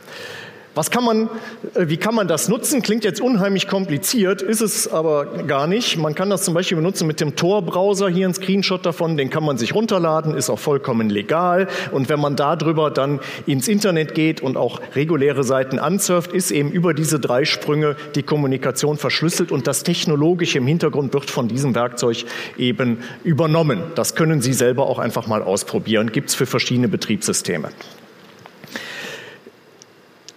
Was 0.79 0.91
kann 0.91 1.03
man, 1.03 1.29
äh, 1.75 1.89
wie 1.89 1.97
kann 1.97 2.15
man 2.15 2.29
das 2.29 2.47
nutzen? 2.47 2.81
Klingt 2.81 3.03
jetzt 3.03 3.19
unheimlich 3.19 3.67
kompliziert, 3.67 4.41
ist 4.41 4.61
es 4.61 4.87
aber 4.87 5.25
gar 5.43 5.67
nicht. 5.67 5.97
Man 5.97 6.15
kann 6.15 6.29
das 6.29 6.43
zum 6.43 6.53
Beispiel 6.53 6.77
benutzen 6.77 7.05
mit 7.05 7.19
dem 7.19 7.35
Tor-Browser. 7.35 8.07
Hier 8.07 8.25
ein 8.25 8.33
Screenshot 8.33 8.85
davon, 8.85 9.17
den 9.17 9.29
kann 9.29 9.43
man 9.43 9.57
sich 9.57 9.75
runterladen, 9.75 10.33
ist 10.35 10.49
auch 10.49 10.57
vollkommen 10.57 11.09
legal. 11.09 11.67
Und 11.91 12.07
wenn 12.07 12.21
man 12.21 12.37
darüber 12.37 12.91
dann 12.91 13.19
ins 13.45 13.67
Internet 13.67 14.15
geht 14.15 14.39
und 14.39 14.55
auch 14.55 14.79
reguläre 14.95 15.43
Seiten 15.43 15.79
ansurft, 15.79 16.31
ist 16.31 16.49
eben 16.49 16.71
über 16.71 16.93
diese 16.93 17.19
drei 17.19 17.43
Sprünge 17.43 17.97
die 18.15 18.23
Kommunikation 18.23 18.95
verschlüsselt 18.95 19.51
und 19.51 19.67
das 19.67 19.83
Technologische 19.83 20.59
im 20.59 20.67
Hintergrund 20.67 21.11
wird 21.11 21.29
von 21.29 21.49
diesem 21.49 21.75
Werkzeug 21.75 22.23
eben 22.57 22.99
übernommen. 23.25 23.83
Das 23.95 24.15
können 24.15 24.41
Sie 24.41 24.53
selber 24.53 24.85
auch 24.85 24.99
einfach 24.99 25.27
mal 25.27 25.43
ausprobieren. 25.43 26.13
Gibt 26.13 26.29
es 26.29 26.35
für 26.35 26.45
verschiedene 26.45 26.87
Betriebssysteme. 26.87 27.67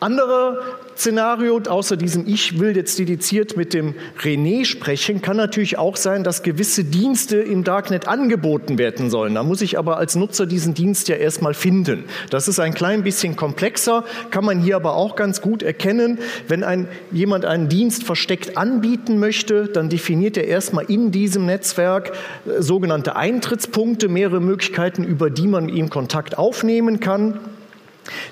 Andere 0.02 0.58
Szenario, 0.96 1.60
außer 1.68 1.96
diesem 1.96 2.26
Ich 2.26 2.58
will 2.58 2.76
jetzt 2.76 2.98
dediziert 2.98 3.56
mit 3.56 3.72
dem 3.72 3.94
René 4.20 4.64
sprechen, 4.64 5.22
kann 5.22 5.36
natürlich 5.36 5.78
auch 5.78 5.96
sein, 5.96 6.24
dass 6.24 6.42
gewisse 6.42 6.82
Dienste 6.82 7.36
im 7.36 7.62
Darknet 7.62 8.08
angeboten 8.08 8.78
werden 8.78 9.10
sollen. 9.10 9.36
Da 9.36 9.44
muss 9.44 9.62
ich 9.62 9.78
aber 9.78 9.98
als 9.98 10.16
Nutzer 10.16 10.46
diesen 10.46 10.74
Dienst 10.74 11.06
ja 11.06 11.14
erstmal 11.14 11.54
finden. 11.54 12.04
Das 12.30 12.48
ist 12.48 12.58
ein 12.58 12.74
klein 12.74 13.04
bisschen 13.04 13.36
komplexer, 13.36 14.04
kann 14.32 14.44
man 14.44 14.60
hier 14.60 14.74
aber 14.74 14.96
auch 14.96 15.14
ganz 15.14 15.40
gut 15.40 15.62
erkennen. 15.62 16.18
Wenn 16.48 16.64
ein, 16.64 16.88
jemand 17.12 17.44
einen 17.44 17.68
Dienst 17.68 18.02
versteckt 18.02 18.56
anbieten 18.56 19.20
möchte, 19.20 19.68
dann 19.68 19.88
definiert 19.88 20.36
er 20.36 20.48
erstmal 20.48 20.86
in 20.86 21.12
diesem 21.12 21.46
Netzwerk 21.46 22.10
äh, 22.44 22.60
sogenannte 22.60 23.14
Eintrittspunkte, 23.14 24.08
mehrere 24.08 24.40
Möglichkeiten, 24.40 25.04
über 25.04 25.30
die 25.30 25.46
man 25.46 25.68
ihm 25.68 25.90
Kontakt 25.90 26.38
aufnehmen 26.38 26.98
kann. 26.98 27.38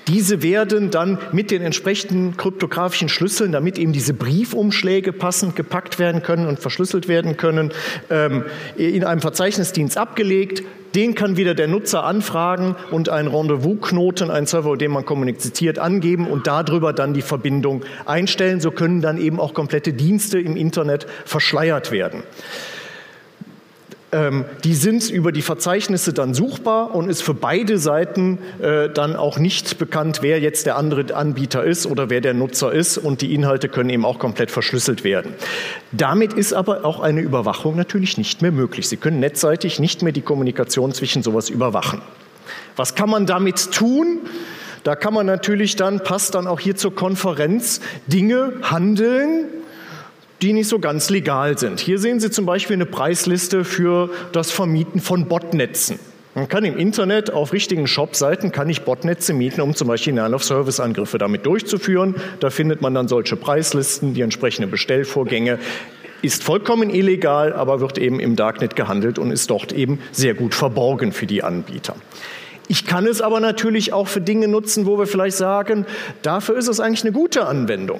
Diese 0.07 0.43
werden 0.43 0.91
dann 0.91 1.17
mit 1.31 1.51
den 1.51 1.61
entsprechenden 1.61 2.35
kryptografischen 2.37 3.09
Schlüsseln, 3.09 3.51
damit 3.51 3.77
eben 3.77 3.93
diese 3.93 4.13
Briefumschläge 4.13 5.13
passend 5.13 5.55
gepackt 5.55 5.99
werden 5.99 6.21
können 6.21 6.47
und 6.47 6.59
verschlüsselt 6.59 7.07
werden 7.07 7.37
können, 7.37 7.71
ähm, 8.09 8.45
in 8.75 9.03
einem 9.03 9.21
Verzeichnisdienst 9.21 9.97
abgelegt. 9.97 10.63
Den 10.95 11.15
kann 11.15 11.37
wieder 11.37 11.55
der 11.55 11.67
Nutzer 11.67 12.03
anfragen 12.03 12.75
und 12.91 13.07
einen 13.07 13.29
Rendezvous-Knoten, 13.29 14.29
einen 14.29 14.45
Server, 14.45 14.75
den 14.75 14.91
man 14.91 15.05
kommuniziert, 15.05 15.79
angeben 15.79 16.27
und 16.27 16.47
darüber 16.47 16.91
dann 16.91 17.13
die 17.13 17.21
Verbindung 17.21 17.83
einstellen. 18.05 18.59
So 18.59 18.71
können 18.71 19.01
dann 19.01 19.17
eben 19.17 19.39
auch 19.39 19.53
komplette 19.53 19.93
Dienste 19.93 20.37
im 20.37 20.57
Internet 20.57 21.07
verschleiert 21.23 21.91
werden. 21.91 22.23
Ähm, 24.13 24.43
die 24.65 24.75
sind 24.75 25.09
über 25.09 25.31
die 25.31 25.41
Verzeichnisse 25.41 26.11
dann 26.11 26.33
suchbar 26.33 26.93
und 26.93 27.09
ist 27.09 27.23
für 27.23 27.33
beide 27.33 27.77
Seiten 27.77 28.39
äh, 28.61 28.89
dann 28.89 29.15
auch 29.15 29.39
nicht 29.39 29.77
bekannt, 29.77 30.19
wer 30.21 30.39
jetzt 30.39 30.65
der 30.65 30.75
andere 30.75 31.15
Anbieter 31.15 31.63
ist 31.63 31.85
oder 31.85 32.09
wer 32.09 32.19
der 32.19 32.33
Nutzer 32.33 32.73
ist 32.73 32.97
und 32.97 33.21
die 33.21 33.33
Inhalte 33.33 33.69
können 33.69 33.89
eben 33.89 34.03
auch 34.03 34.19
komplett 34.19 34.51
verschlüsselt 34.51 35.05
werden. 35.05 35.33
Damit 35.93 36.33
ist 36.33 36.51
aber 36.51 36.83
auch 36.83 36.99
eine 36.99 37.21
Überwachung 37.21 37.77
natürlich 37.77 38.17
nicht 38.17 38.41
mehr 38.41 38.51
möglich. 38.51 38.89
Sie 38.89 38.97
können 38.97 39.21
netzseitig 39.21 39.79
nicht 39.79 40.01
mehr 40.01 40.11
die 40.11 40.21
Kommunikation 40.21 40.91
zwischen 40.91 41.23
sowas 41.23 41.49
überwachen. 41.49 42.01
Was 42.75 42.95
kann 42.95 43.09
man 43.09 43.25
damit 43.25 43.71
tun? 43.71 44.19
Da 44.83 44.95
kann 44.95 45.13
man 45.13 45.25
natürlich 45.25 45.75
dann, 45.75 46.03
passt 46.03 46.35
dann 46.35 46.47
auch 46.47 46.59
hier 46.59 46.75
zur 46.75 46.95
Konferenz, 46.95 47.81
Dinge 48.07 48.53
handeln, 48.63 49.45
die 50.41 50.53
nicht 50.53 50.67
so 50.67 50.79
ganz 50.79 51.09
legal 51.09 51.57
sind. 51.57 51.79
Hier 51.79 51.99
sehen 51.99 52.19
Sie 52.19 52.31
zum 52.31 52.45
Beispiel 52.45 52.75
eine 52.75 52.85
Preisliste 52.85 53.63
für 53.63 54.09
das 54.31 54.51
Vermieten 54.51 54.99
von 54.99 55.27
Botnetzen. 55.27 55.99
Man 56.33 56.47
kann 56.47 56.63
im 56.63 56.77
Internet 56.77 57.31
auf 57.31 57.51
richtigen 57.51 57.87
Shop-Seiten 57.87 58.53
kann 58.53 58.69
ich 58.69 58.83
Botnetze 58.83 59.33
mieten, 59.33 59.59
um 59.59 59.75
zum 59.75 59.89
Beispiel 59.89 60.13
Denial-of-Service-Angriffe 60.13 61.17
damit 61.17 61.45
durchzuführen. 61.45 62.15
Da 62.39 62.49
findet 62.49 62.81
man 62.81 62.93
dann 62.93 63.09
solche 63.09 63.35
Preislisten, 63.35 64.13
die 64.13 64.21
entsprechenden 64.21 64.71
Bestellvorgänge. 64.71 65.59
Ist 66.21 66.41
vollkommen 66.43 66.89
illegal, 66.89 67.51
aber 67.51 67.81
wird 67.81 67.97
eben 67.97 68.21
im 68.21 68.37
Darknet 68.37 68.77
gehandelt 68.77 69.19
und 69.19 69.31
ist 69.31 69.49
dort 69.49 69.73
eben 69.73 69.99
sehr 70.13 70.33
gut 70.33 70.55
verborgen 70.55 71.11
für 71.11 71.25
die 71.25 71.43
Anbieter. 71.43 71.95
Ich 72.71 72.85
kann 72.85 73.05
es 73.05 73.21
aber 73.21 73.41
natürlich 73.41 73.91
auch 73.91 74.07
für 74.07 74.21
Dinge 74.21 74.47
nutzen, 74.47 74.85
wo 74.85 74.97
wir 74.97 75.05
vielleicht 75.05 75.35
sagen, 75.35 75.85
dafür 76.21 76.55
ist 76.55 76.69
es 76.69 76.79
eigentlich 76.79 77.03
eine 77.03 77.11
gute 77.11 77.45
Anwendung. 77.45 77.99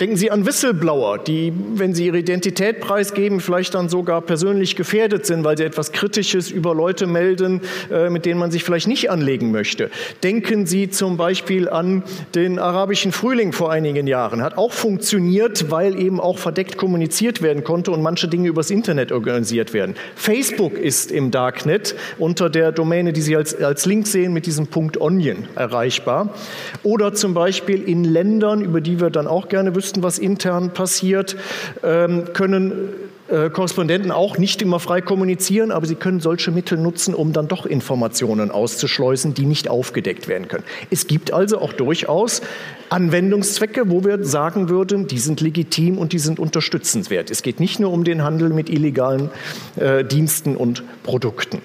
Denken 0.00 0.16
Sie 0.18 0.30
an 0.30 0.44
Whistleblower, 0.44 1.16
die, 1.16 1.54
wenn 1.74 1.94
sie 1.94 2.06
ihre 2.06 2.18
Identität 2.18 2.80
preisgeben, 2.80 3.40
vielleicht 3.40 3.74
dann 3.74 3.88
sogar 3.88 4.20
persönlich 4.20 4.76
gefährdet 4.76 5.24
sind, 5.24 5.42
weil 5.42 5.56
sie 5.56 5.64
etwas 5.64 5.90
Kritisches 5.90 6.50
über 6.50 6.74
Leute 6.74 7.06
melden, 7.06 7.62
äh, 7.90 8.10
mit 8.10 8.26
denen 8.26 8.38
man 8.38 8.50
sich 8.50 8.62
vielleicht 8.62 8.88
nicht 8.88 9.10
anlegen 9.10 9.52
möchte. 9.52 9.90
Denken 10.22 10.66
Sie 10.66 10.90
zum 10.90 11.16
Beispiel 11.16 11.70
an 11.70 12.02
den 12.34 12.58
arabischen 12.58 13.10
Frühling 13.10 13.52
vor 13.52 13.72
einigen 13.72 14.06
Jahren. 14.06 14.42
Hat 14.42 14.58
auch 14.58 14.72
funktioniert, 14.72 15.70
weil 15.70 15.98
eben 15.98 16.20
auch 16.20 16.38
verdeckt 16.38 16.76
kommuniziert 16.76 17.40
werden 17.40 17.64
konnte 17.64 17.90
und 17.90 18.02
manche 18.02 18.28
Dinge 18.28 18.48
übers 18.48 18.70
Internet 18.70 19.12
organisiert 19.12 19.72
werden. 19.72 19.94
Facebook 20.14 20.76
ist 20.76 21.10
im 21.10 21.30
Darknet 21.30 21.94
unter 22.18 22.50
der 22.50 22.70
Domäne, 22.70 23.14
die 23.14 23.22
Sie 23.22 23.34
als, 23.34 23.54
als 23.54 23.86
Link 23.86 24.06
sehen, 24.06 24.34
mit 24.34 24.44
diesem 24.44 24.66
Punkt 24.66 25.00
Onion 25.00 25.48
erreichbar. 25.54 26.34
Oder 26.82 27.14
zum 27.14 27.32
Beispiel 27.32 27.82
in 27.82 28.04
Ländern, 28.04 28.60
über 28.60 28.82
die 28.82 29.00
wir 29.00 29.08
dann 29.08 29.26
auch 29.26 29.48
gerne 29.48 29.74
wüssten, 29.86 30.02
was 30.02 30.18
intern 30.18 30.70
passiert, 30.70 31.36
ähm, 31.84 32.32
können 32.32 32.88
äh, 33.28 33.50
Korrespondenten 33.50 34.10
auch 34.10 34.36
nicht 34.36 34.62
immer 34.62 34.80
frei 34.80 35.00
kommunizieren, 35.00 35.70
aber 35.70 35.86
sie 35.86 35.94
können 35.94 36.20
solche 36.20 36.50
Mittel 36.50 36.76
nutzen, 36.78 37.14
um 37.14 37.32
dann 37.32 37.46
doch 37.46 37.66
Informationen 37.66 38.50
auszuschleusen, 38.50 39.34
die 39.34 39.46
nicht 39.46 39.68
aufgedeckt 39.68 40.26
werden 40.26 40.48
können. 40.48 40.64
Es 40.90 41.06
gibt 41.06 41.32
also 41.32 41.58
auch 41.58 41.72
durchaus 41.72 42.42
Anwendungszwecke, 42.88 43.90
wo 43.90 44.04
wir 44.04 44.24
sagen 44.24 44.68
würden, 44.68 45.06
die 45.06 45.18
sind 45.18 45.40
legitim 45.40 45.98
und 45.98 46.12
die 46.12 46.18
sind 46.18 46.40
unterstützenswert. 46.40 47.30
Es 47.30 47.42
geht 47.42 47.60
nicht 47.60 47.78
nur 47.78 47.92
um 47.92 48.02
den 48.02 48.24
Handel 48.24 48.50
mit 48.50 48.68
illegalen 48.68 49.30
äh, 49.76 50.04
Diensten 50.04 50.56
und 50.56 50.82
Produkten. 51.04 51.60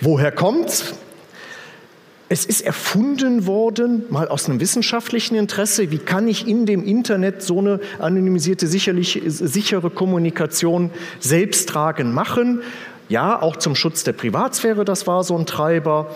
Woher 0.00 0.32
kommt's? 0.32 0.94
Es 2.34 2.44
ist 2.44 2.62
erfunden 2.62 3.46
worden, 3.46 4.06
mal 4.10 4.26
aus 4.26 4.48
einem 4.48 4.58
wissenschaftlichen 4.58 5.36
Interesse. 5.36 5.92
Wie 5.92 5.98
kann 5.98 6.26
ich 6.26 6.48
in 6.48 6.66
dem 6.66 6.82
Internet 6.82 7.42
so 7.42 7.60
eine 7.60 7.78
anonymisierte, 8.00 8.66
sicherlich 8.66 9.22
sichere 9.24 9.88
Kommunikation 9.88 10.90
selbsttragend 11.20 12.12
machen? 12.12 12.62
Ja, 13.08 13.42
auch 13.42 13.56
zum 13.56 13.74
Schutz 13.74 14.02
der 14.02 14.12
Privatsphäre, 14.12 14.84
das 14.86 15.06
war 15.06 15.24
so 15.24 15.36
ein 15.36 15.44
Treiber. 15.44 16.06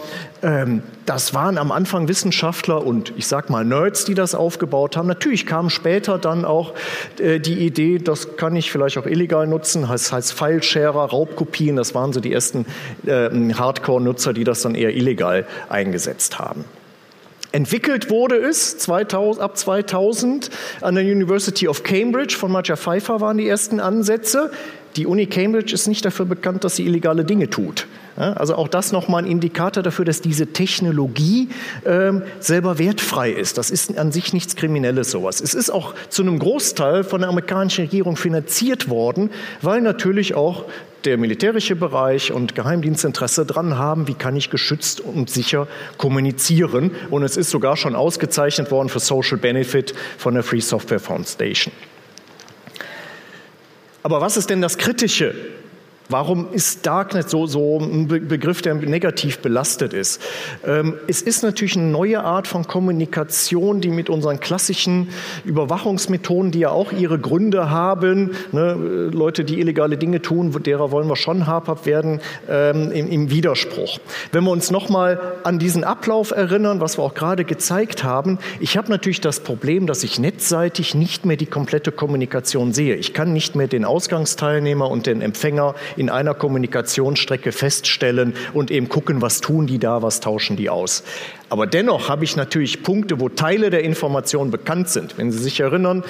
Ähm, 0.42 0.82
das 1.04 1.34
waren 1.34 1.58
am 1.58 1.70
Anfang 1.70 2.08
Wissenschaftler 2.08 2.84
und 2.84 3.12
ich 3.16 3.26
sag 3.26 3.50
mal 3.50 3.62
Nerds, 3.62 4.06
die 4.06 4.14
das 4.14 4.34
aufgebaut 4.34 4.96
haben. 4.96 5.06
Natürlich 5.06 5.44
kam 5.44 5.68
später 5.68 6.16
dann 6.16 6.46
auch 6.46 6.72
äh, 7.18 7.40
die 7.40 7.58
Idee, 7.58 7.98
das 7.98 8.36
kann 8.36 8.56
ich 8.56 8.72
vielleicht 8.72 8.96
auch 8.96 9.06
illegal 9.06 9.46
nutzen, 9.46 9.86
das 9.86 10.12
heißt 10.12 10.32
Filesharer, 10.32 11.10
Raubkopien, 11.10 11.76
das 11.76 11.94
waren 11.94 12.14
so 12.14 12.20
die 12.20 12.32
ersten 12.32 12.64
äh, 13.04 13.28
Hardcore-Nutzer, 13.52 14.32
die 14.32 14.44
das 14.44 14.62
dann 14.62 14.74
eher 14.74 14.94
illegal 14.94 15.46
eingesetzt 15.68 16.38
haben. 16.38 16.64
Entwickelt 17.50 18.10
wurde 18.10 18.36
es 18.36 18.76
2000, 18.78 19.42
ab 19.42 19.56
2000 19.56 20.50
an 20.82 20.94
der 20.94 21.04
University 21.04 21.66
of 21.66 21.82
Cambridge 21.82 22.36
von 22.36 22.52
Maja 22.52 22.76
Pfeiffer 22.76 23.22
waren 23.22 23.38
die 23.38 23.48
ersten 23.48 23.80
Ansätze. 23.80 24.50
Die 24.96 25.06
Uni 25.06 25.26
Cambridge 25.26 25.74
ist 25.74 25.86
nicht 25.86 26.04
dafür 26.04 26.26
bekannt, 26.26 26.64
dass 26.64 26.76
sie 26.76 26.84
illegale 26.86 27.24
Dinge 27.24 27.50
tut. 27.50 27.86
Also 28.16 28.56
auch 28.56 28.66
das 28.66 28.90
nochmal 28.90 29.22
ein 29.22 29.30
Indikator 29.30 29.82
dafür, 29.82 30.04
dass 30.04 30.20
diese 30.20 30.48
Technologie 30.48 31.48
ähm, 31.86 32.22
selber 32.40 32.78
wertfrei 32.78 33.30
ist. 33.30 33.58
Das 33.58 33.70
ist 33.70 33.96
an 33.96 34.10
sich 34.10 34.32
nichts 34.32 34.56
Kriminelles 34.56 35.12
sowas. 35.12 35.40
Es 35.40 35.54
ist 35.54 35.70
auch 35.70 35.94
zu 36.08 36.22
einem 36.22 36.40
Großteil 36.40 37.04
von 37.04 37.20
der 37.20 37.30
amerikanischen 37.30 37.82
Regierung 37.82 38.16
finanziert 38.16 38.88
worden, 38.88 39.30
weil 39.62 39.82
natürlich 39.82 40.34
auch 40.34 40.64
der 41.04 41.16
militärische 41.16 41.76
Bereich 41.76 42.32
und 42.32 42.56
Geheimdienstinteresse 42.56 43.46
dran 43.46 43.78
haben, 43.78 44.08
wie 44.08 44.14
kann 44.14 44.34
ich 44.34 44.50
geschützt 44.50 45.00
und 45.00 45.30
sicher 45.30 45.68
kommunizieren. 45.96 46.90
Und 47.10 47.22
es 47.22 47.36
ist 47.36 47.50
sogar 47.50 47.76
schon 47.76 47.94
ausgezeichnet 47.94 48.72
worden 48.72 48.88
für 48.88 48.98
Social 48.98 49.38
Benefit 49.38 49.94
von 50.16 50.34
der 50.34 50.42
Free 50.42 50.60
Software 50.60 50.98
Foundation. 50.98 51.72
Aber 54.02 54.20
was 54.20 54.36
ist 54.36 54.50
denn 54.50 54.60
das 54.60 54.78
Kritische 54.78 55.34
Warum 56.10 56.48
ist 56.52 56.86
Darknet 56.86 57.28
so, 57.28 57.46
so 57.46 57.78
ein 57.78 58.08
Be 58.08 58.20
Begriff, 58.20 58.62
der 58.62 58.74
negativ 58.74 59.40
belastet 59.40 59.92
ist? 59.92 60.22
Ähm, 60.66 60.94
es 61.06 61.20
ist 61.20 61.42
natürlich 61.42 61.76
eine 61.76 61.86
neue 61.86 62.24
Art 62.24 62.46
von 62.46 62.66
Kommunikation, 62.66 63.82
die 63.82 63.90
mit 63.90 64.08
unseren 64.08 64.40
klassischen 64.40 65.08
Überwachungsmethoden, 65.44 66.50
die 66.50 66.60
ja 66.60 66.70
auch 66.70 66.92
ihre 66.92 67.18
Gründe 67.18 67.68
haben, 67.68 68.32
ne, 68.52 68.72
Leute, 69.12 69.44
die 69.44 69.60
illegale 69.60 69.98
Dinge 69.98 70.22
tun, 70.22 70.54
derer 70.62 70.90
wollen 70.92 71.08
wir 71.08 71.16
schon 71.16 71.46
habhaft 71.46 71.84
werden, 71.84 72.20
ähm, 72.48 72.90
im, 72.90 73.08
im 73.08 73.30
Widerspruch. 73.30 73.98
Wenn 74.32 74.44
wir 74.44 74.50
uns 74.50 74.70
nochmal 74.70 75.20
an 75.44 75.58
diesen 75.58 75.84
Ablauf 75.84 76.30
erinnern, 76.30 76.80
was 76.80 76.98
wir 76.98 77.02
auch 77.02 77.14
gerade 77.14 77.44
gezeigt 77.44 78.02
haben, 78.02 78.38
ich 78.60 78.78
habe 78.78 78.90
natürlich 78.90 79.20
das 79.20 79.40
Problem, 79.40 79.86
dass 79.86 80.04
ich 80.04 80.18
netzseitig 80.18 80.94
nicht 80.94 81.26
mehr 81.26 81.36
die 81.36 81.46
komplette 81.46 81.92
Kommunikation 81.92 82.72
sehe. 82.72 82.94
Ich 82.94 83.12
kann 83.12 83.34
nicht 83.34 83.56
mehr 83.56 83.68
den 83.68 83.84
Ausgangsteilnehmer 83.84 84.90
und 84.90 85.06
den 85.06 85.20
Empfänger 85.20 85.74
in 85.98 86.10
einer 86.10 86.34
Kommunikationsstrecke 86.34 87.52
feststellen 87.52 88.34
und 88.52 88.70
eben 88.70 88.88
gucken, 88.88 89.20
was 89.20 89.40
tun 89.40 89.66
die 89.66 89.78
da, 89.78 90.02
was 90.02 90.20
tauschen 90.20 90.56
die 90.56 90.70
aus. 90.70 91.02
Aber 91.48 91.66
dennoch 91.66 92.08
habe 92.08 92.24
ich 92.24 92.36
natürlich 92.36 92.82
Punkte, 92.82 93.20
wo 93.20 93.28
Teile 93.28 93.70
der 93.70 93.82
Information 93.84 94.50
bekannt 94.50 94.88
sind. 94.88 95.16
Wenn 95.16 95.32
Sie 95.32 95.38
sich 95.38 95.60
erinnern, 95.60 96.04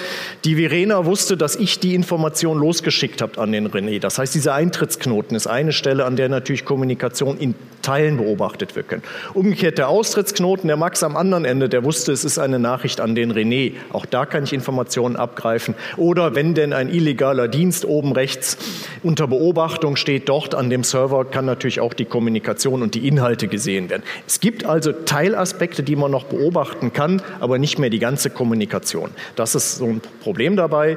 die 0.45 0.57
Verena 0.57 1.05
wusste, 1.05 1.37
dass 1.37 1.57
ich 1.57 1.79
die 1.81 1.95
Information 1.95 2.59
losgeschickt 2.59 3.23
habe 3.23 3.41
an 3.41 3.53
den 3.53 3.69
René. 3.69 4.01
Das 4.01 4.19
heißt, 4.19 4.35
dieser 4.35 4.55
Eintrittsknoten 4.55 5.37
ist 5.37 5.47
eine 5.47 5.73
Stelle, 5.73 6.05
an 6.05 6.17
der 6.17 6.29
natürlich 6.29 6.65
Kommunikation 6.65 7.39
in 7.39 7.55
Teilen 7.83 8.17
beobachtet 8.17 8.77
wird. 8.77 8.87
Umgekehrt 9.35 9.79
der 9.79 9.89
Austrittsknoten, 9.89 10.69
der 10.69 10.77
Max 10.77 11.03
am 11.03 11.17
anderen 11.17 11.45
Ende, 11.45 11.69
der 11.69 11.85
wusste, 11.85 12.13
es 12.13 12.25
ist 12.25 12.39
eine 12.39 12.59
Nachricht 12.59 13.01
an 13.01 13.15
den 13.15 13.33
René. 13.33 13.73
Auch 13.93 14.07
da 14.07 14.27
kann 14.27 14.45
ich 14.45 14.53
Informationen 14.53 15.17
abgreifen. 15.17 15.75
Oder 15.97 16.35
wenn 16.35 16.55
denn 16.55 16.73
ein 16.73 16.89
illegaler 16.89 17.49
Dienst 17.49 17.85
oben 17.85 18.13
rechts 18.13 18.59
unter 19.03 19.27
Beobachtung 19.27 19.97
steht, 19.97 20.29
dort 20.29 20.55
an 20.55 20.71
dem 20.71 20.85
Server 20.85 21.25
kann 21.25 21.45
natürlich 21.45 21.81
auch 21.81 21.95
die 21.95 22.05
Kommunikation 22.05 22.83
und 22.83 22.95
die 22.95 23.07
Inhalte 23.07 23.49
gesehen 23.49 23.91
werden. 23.91 24.03
Es 24.27 24.41
gibt 24.41 24.65
also 24.65 24.93
Teilaspekte, 25.29 25.83
die 25.83 25.95
man 25.95 26.11
noch 26.11 26.25
beobachten 26.25 26.93
kann, 26.93 27.21
aber 27.39 27.59
nicht 27.59 27.79
mehr 27.79 27.91
die 27.91 27.99
ganze 27.99 28.31
Kommunikation. 28.31 29.11
Das 29.37 29.55
ist 29.55 29.77
so 29.77 29.85
ein 29.85 30.01
Problem 30.23 30.57
dabei. 30.57 30.97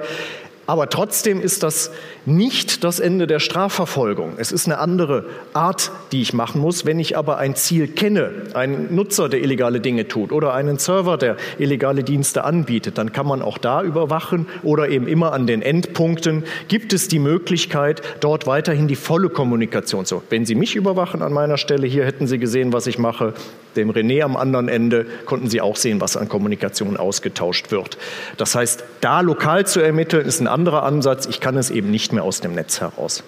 Aber 0.72 0.88
trotzdem 0.88 1.42
ist 1.42 1.64
das 1.64 1.92
nicht 2.26 2.86
das 2.86 3.02
Ende 3.02 3.28
der 3.28 3.40
Strafverfolgung. 3.40 4.36
Es 4.38 4.54
ist 4.54 4.68
eine 4.68 4.78
andere 4.78 5.26
Art, 5.52 5.92
die 6.14 6.22
ich 6.22 6.32
machen 6.32 6.62
muss. 6.62 6.86
Wenn 6.86 6.98
ich 6.98 7.18
aber 7.18 7.38
ein 7.40 7.56
Ziel 7.56 7.90
kenne, 7.90 8.32
einen 8.54 8.96
Nutzer, 8.96 9.28
der 9.28 9.42
illegale 9.42 9.82
Dinge 9.82 10.08
tut 10.08 10.32
oder 10.32 10.54
einen 10.54 10.78
Server, 10.80 11.18
der 11.18 11.36
illegale 11.60 12.06
Dienste 12.06 12.46
anbietet, 12.46 12.98
dann 12.98 13.12
kann 13.12 13.28
man 13.28 13.42
auch 13.42 13.58
da 13.58 13.84
überwachen 13.84 14.46
oder 14.64 14.88
eben 14.88 15.08
immer 15.08 15.34
an 15.34 15.46
den 15.46 15.62
Endpunkten 15.62 16.46
gibt 16.70 16.94
es 16.94 17.10
die 17.10 17.20
Möglichkeit, 17.20 18.02
dort 18.22 18.48
weiterhin 18.48 18.88
die 18.88 18.96
volle 18.96 19.28
Kommunikation 19.28 20.06
zu. 20.06 20.24
Wenn 20.30 20.46
Sie 20.46 20.56
mich 20.56 20.78
überwachen 20.78 21.22
an 21.22 21.34
meiner 21.34 21.58
Stelle, 21.58 21.86
hier 21.86 22.06
hätten 22.06 22.28
Sie 22.28 22.38
gesehen, 22.38 22.72
was 22.72 22.88
ich 22.88 22.98
mache. 22.98 23.34
Dem 23.76 23.90
René 23.92 24.22
am 24.22 24.38
anderen 24.38 24.70
Ende 24.70 25.06
konnten 25.26 25.50
Sie 25.50 25.60
auch 25.60 25.76
sehen, 25.76 26.00
was 26.00 26.16
an 26.16 26.30
Kommunikation 26.30 26.96
ausgetauscht 26.96 27.72
wird. 27.72 27.98
Das 28.38 28.56
heißt, 28.56 28.84
da 29.02 29.20
lokal 29.22 29.66
zu 29.66 29.82
ermitteln, 29.82 30.26
ist 30.26 30.40
ein 30.40 30.48
anderer 30.62 30.84
Ansatz. 30.84 31.26
Ich 31.26 31.40
kann 31.40 31.58
es 31.58 31.72
eben 31.72 31.90
nicht 31.90 32.14
mehr 32.14 32.24
aus 32.24 32.40
dem 32.40 32.54
Netz 32.54 32.82
heraus. 32.82 33.24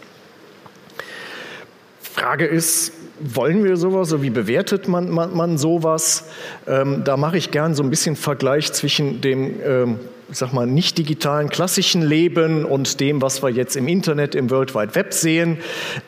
Frage 1.99 2.45
ist, 2.45 2.93
wollen 3.19 3.63
wir 3.63 3.75
sowas? 3.75 4.09
So 4.09 4.21
wie 4.21 4.29
bewertet 4.29 4.87
man, 4.87 5.09
man, 5.09 5.35
man 5.35 5.57
sowas? 5.57 6.25
Ähm, 6.67 7.01
da 7.03 7.17
mache 7.17 7.37
ich 7.37 7.49
gern 7.49 7.73
so 7.73 7.81
ein 7.81 7.89
bisschen 7.89 8.15
Vergleich 8.15 8.71
zwischen 8.71 9.19
dem, 9.21 9.59
ähm, 9.65 9.99
ich 10.29 10.37
sag 10.37 10.53
mal, 10.53 10.67
nicht 10.67 10.99
digitalen 10.99 11.49
klassischen 11.49 12.03
Leben 12.03 12.65
und 12.65 12.99
dem, 12.99 13.23
was 13.23 13.41
wir 13.41 13.49
jetzt 13.49 13.75
im 13.75 13.87
Internet, 13.87 14.35
im 14.35 14.51
World 14.51 14.75
Wide 14.75 14.93
Web 14.93 15.11
sehen. 15.11 15.57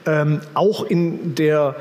Ähm, 0.06 0.42
auch 0.54 0.84
in 0.84 1.34
der 1.34 1.76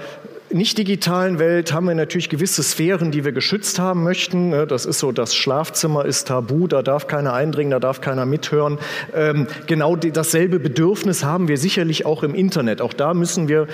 nicht 0.55 0.79
digitalen 0.79 1.41
Welt 1.41 1.73
haben 1.73 1.89
wir 1.89 1.95
natürlich 1.95 2.29
gewisse 2.29 2.63
Sphären, 2.63 3.11
die 3.11 3.25
wir 3.25 3.33
geschützt 3.33 3.81
haben 3.81 4.05
möchten. 4.05 4.51
Ne, 4.51 4.67
Das 4.67 4.87
ist 4.87 5.01
so, 5.01 5.11
das 5.11 5.35
Schlafzimmer 5.35 6.05
ist 6.05 6.29
tabu, 6.29 6.69
da 6.69 6.83
darf 6.83 7.09
keiner 7.09 7.33
eindringen, 7.33 7.73
da 7.73 7.81
darf 7.81 8.01
keiner 8.01 8.25
mithören. 8.25 8.79
Ähm, 9.15 9.49
genau 9.67 9.97
dasselbe 9.97 10.61
Bedürfnis 10.61 11.25
haben 11.25 11.49
wir 11.49 11.59
sicherlich 11.59 12.07
auch 12.07 12.23
im 12.23 12.35
Internet. 12.35 12.81
Auch 12.81 12.93
da 12.93 13.15
müssen 13.15 13.49
wir 13.49 13.67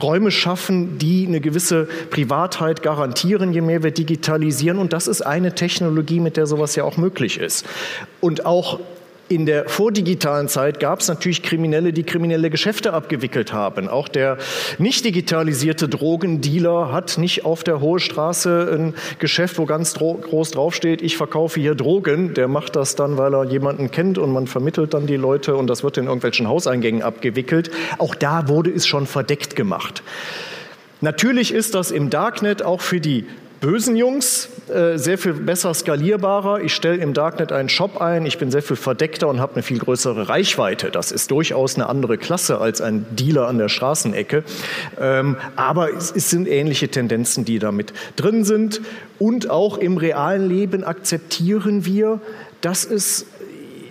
Räume 0.00 0.30
schaffen, 0.30 0.98
die 0.98 1.26
eine 1.26 1.40
gewisse 1.40 1.88
Privatheit 2.10 2.82
garantieren, 2.82 3.52
je 3.52 3.60
mehr 3.60 3.82
wir 3.82 3.90
digitalisieren. 3.90 4.78
Und 4.78 4.92
das 4.92 5.08
ist 5.08 5.22
eine 5.22 5.56
Technologie, 5.56 6.20
mit 6.20 6.36
der 6.36 6.46
sowas 6.46 6.76
ja 6.76 6.84
auch 6.84 6.96
möglich 6.96 7.38
ist. 7.40 7.66
Und 8.20 8.46
auch 8.46 8.78
in 9.28 9.44
der 9.44 9.68
vordigitalen 9.68 10.48
Zeit 10.48 10.80
gab 10.80 11.00
es 11.00 11.08
natürlich 11.08 11.42
Kriminelle, 11.42 11.92
die 11.92 12.02
kriminelle 12.02 12.50
Geschäfte 12.50 12.94
abgewickelt 12.94 13.52
haben. 13.52 13.88
Auch 13.88 14.08
der 14.08 14.38
nicht 14.78 15.04
digitalisierte 15.04 15.88
Drogendealer 15.88 16.92
hat 16.92 17.18
nicht 17.18 17.44
auf 17.44 17.62
der 17.62 17.80
Hohe 17.80 18.00
Straße 18.00 18.70
ein 18.72 18.94
Geschäft, 19.18 19.58
wo 19.58 19.66
ganz 19.66 19.94
groß 19.94 20.52
draufsteht, 20.52 21.02
ich 21.02 21.16
verkaufe 21.16 21.60
hier 21.60 21.74
Drogen. 21.74 22.34
Der 22.34 22.48
macht 22.48 22.76
das 22.76 22.96
dann, 22.96 23.18
weil 23.18 23.34
er 23.34 23.44
jemanden 23.44 23.90
kennt 23.90 24.18
und 24.18 24.32
man 24.32 24.46
vermittelt 24.46 24.94
dann 24.94 25.06
die 25.06 25.16
Leute 25.16 25.56
und 25.56 25.66
das 25.66 25.82
wird 25.82 25.98
in 25.98 26.04
irgendwelchen 26.04 26.48
Hauseingängen 26.48 27.02
abgewickelt. 27.02 27.70
Auch 27.98 28.14
da 28.14 28.48
wurde 28.48 28.70
es 28.70 28.86
schon 28.86 29.06
verdeckt 29.06 29.56
gemacht. 29.56 30.02
Natürlich 31.00 31.52
ist 31.52 31.74
das 31.74 31.90
im 31.90 32.10
Darknet 32.10 32.62
auch 32.62 32.80
für 32.80 33.00
die 33.00 33.26
bösen 33.60 33.96
Jungs 33.96 34.48
äh, 34.68 34.98
sehr 34.98 35.18
viel 35.18 35.32
besser 35.32 35.74
skalierbarer. 35.74 36.60
Ich 36.60 36.74
stelle 36.74 36.96
im 36.98 37.14
Darknet 37.14 37.52
einen 37.52 37.68
Shop 37.68 38.00
ein, 38.00 38.26
ich 38.26 38.38
bin 38.38 38.50
sehr 38.50 38.62
viel 38.62 38.76
verdeckter 38.76 39.28
und 39.28 39.40
habe 39.40 39.54
eine 39.54 39.62
viel 39.62 39.78
größere 39.78 40.28
Reichweite. 40.28 40.90
Das 40.90 41.12
ist 41.12 41.30
durchaus 41.30 41.74
eine 41.74 41.88
andere 41.88 42.18
Klasse 42.18 42.58
als 42.58 42.80
ein 42.80 43.06
Dealer 43.10 43.48
an 43.48 43.58
der 43.58 43.68
Straßenecke. 43.68 44.44
Ähm, 45.00 45.36
aber 45.56 45.92
es, 45.92 46.12
es 46.14 46.30
sind 46.30 46.46
ähnliche 46.46 46.88
Tendenzen, 46.88 47.44
die 47.44 47.58
damit 47.58 47.92
drin 48.16 48.44
sind. 48.44 48.80
Und 49.18 49.50
auch 49.50 49.78
im 49.78 49.96
realen 49.96 50.48
Leben 50.48 50.84
akzeptieren 50.84 51.84
wir, 51.84 52.20
dass 52.60 52.84
es 52.84 53.26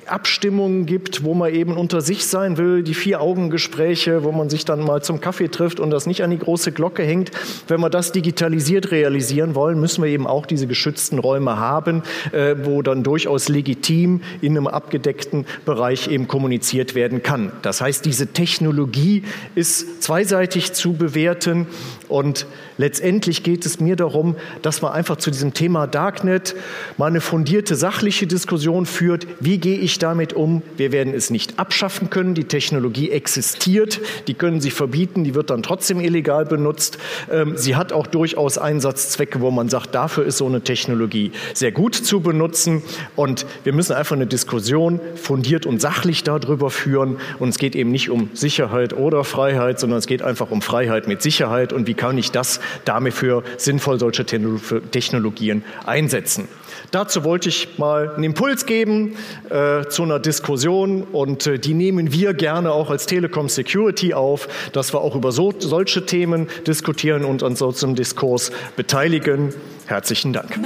Abstimmungen 0.09 0.85
gibt, 0.85 1.23
wo 1.23 1.33
man 1.33 1.53
eben 1.53 1.77
unter 1.77 2.01
sich 2.01 2.25
sein 2.25 2.57
will, 2.57 2.83
die 2.83 2.93
Vier-Augen-Gespräche, 2.93 4.23
wo 4.23 4.31
man 4.31 4.49
sich 4.49 4.65
dann 4.65 4.81
mal 4.81 5.01
zum 5.01 5.21
Kaffee 5.21 5.49
trifft 5.49 5.79
und 5.79 5.91
das 5.91 6.05
nicht 6.05 6.23
an 6.23 6.31
die 6.31 6.39
große 6.39 6.71
Glocke 6.71 7.03
hängt. 7.03 7.31
Wenn 7.67 7.79
wir 7.81 7.89
das 7.89 8.11
digitalisiert 8.11 8.91
realisieren 8.91 9.55
wollen, 9.55 9.79
müssen 9.79 10.03
wir 10.03 10.09
eben 10.09 10.27
auch 10.27 10.45
diese 10.45 10.67
geschützten 10.67 11.19
Räume 11.19 11.57
haben, 11.57 12.03
äh, 12.31 12.55
wo 12.63 12.81
dann 12.81 13.03
durchaus 13.03 13.49
legitim 13.49 14.21
in 14.41 14.57
einem 14.57 14.67
abgedeckten 14.67 15.45
Bereich 15.65 16.07
eben 16.07 16.27
kommuniziert 16.27 16.95
werden 16.95 17.23
kann. 17.23 17.51
Das 17.61 17.81
heißt, 17.81 18.05
diese 18.05 18.27
Technologie 18.27 19.23
ist 19.55 20.03
zweiseitig 20.03 20.73
zu 20.73 20.93
bewerten 20.93 21.67
und 22.07 22.45
letztendlich 22.77 23.43
geht 23.43 23.65
es 23.65 23.79
mir 23.79 23.95
darum, 23.95 24.35
dass 24.61 24.81
man 24.81 24.93
einfach 24.93 25.17
zu 25.17 25.31
diesem 25.31 25.53
Thema 25.53 25.87
Darknet 25.87 26.55
mal 26.97 27.07
eine 27.07 27.21
fundierte 27.21 27.75
sachliche 27.75 28.27
Diskussion 28.27 28.85
führt. 28.85 29.27
Wie 29.39 29.57
gehe 29.57 29.77
ich 29.77 29.99
damit 29.99 30.33
um? 30.33 30.61
Wir 30.77 30.91
werden 30.91 31.13
es 31.13 31.29
nicht 31.29 31.59
abschaffen 31.59 32.09
können. 32.09 32.33
Die 32.33 32.45
Technologie 32.45 33.11
existiert. 33.11 33.99
Die 34.27 34.33
können 34.33 34.61
Sie 34.61 34.71
verbieten. 34.71 35.23
Die 35.23 35.35
wird 35.35 35.49
dann 35.49 35.63
trotzdem 35.63 35.99
illegal 35.99 36.45
benutzt. 36.45 36.97
Ähm, 37.31 37.53
Sie 37.55 37.75
hat 37.75 37.93
auch 37.93 38.07
durchaus 38.07 38.57
Einsatzzwecke, 38.57 39.41
wo 39.41 39.51
man 39.51 39.69
sagt, 39.69 39.95
dafür 39.95 40.25
ist 40.25 40.37
so 40.37 40.45
eine 40.45 40.61
Technologie 40.61 41.31
sehr 41.53 41.71
gut 41.71 41.95
zu 41.95 42.21
benutzen. 42.21 42.83
Und 43.15 43.45
wir 43.63 43.73
müssen 43.73 43.93
einfach 43.93 44.15
eine 44.15 44.27
Diskussion 44.27 44.99
fundiert 45.15 45.65
und 45.65 45.81
sachlich 45.81 46.23
darüber 46.23 46.69
führen. 46.69 47.17
Und 47.39 47.49
es 47.49 47.57
geht 47.57 47.75
eben 47.75 47.91
nicht 47.91 48.09
um 48.09 48.29
Sicherheit 48.33 48.93
oder 48.93 49.23
Freiheit, 49.23 49.79
sondern 49.79 49.99
es 49.99 50.07
geht 50.07 50.21
einfach 50.21 50.51
um 50.51 50.61
Freiheit 50.61 51.07
mit 51.07 51.21
Sicherheit. 51.21 51.73
Und 51.73 51.87
wie 51.87 51.93
kann 51.93 52.17
ich 52.17 52.31
das 52.31 52.59
damit 52.85 53.13
für 53.13 53.43
sinnvoll 53.57 53.99
solche 53.99 54.25
Technologien 54.25 55.63
einsetzen? 55.85 56.47
Dazu 56.91 57.23
wollte 57.23 57.49
ich 57.49 57.77
mal 57.77 58.13
einen 58.13 58.23
Impuls 58.23 58.65
geben 58.65 59.17
äh, 59.49 59.87
zu 59.89 60.03
einer 60.03 60.19
Diskussion 60.19 61.03
und 61.03 61.45
äh, 61.47 61.59
die 61.59 61.73
nehmen 61.73 62.13
wir 62.13 62.33
gerne 62.33 62.71
auch 62.71 62.89
als 62.89 63.05
Telekom 63.05 63.49
Security 63.49 64.13
auf, 64.13 64.47
dass 64.71 64.93
wir 64.93 65.01
auch 65.01 65.15
über 65.15 65.31
so, 65.31 65.53
solche 65.59 66.05
Themen 66.05 66.47
diskutieren 66.65 67.25
und 67.25 67.43
an 67.43 67.55
so 67.55 67.73
einem 67.83 67.95
Diskurs 67.95 68.51
beteiligen. 68.75 69.53
Herzlichen 69.85 70.33
Dank. 70.33 70.57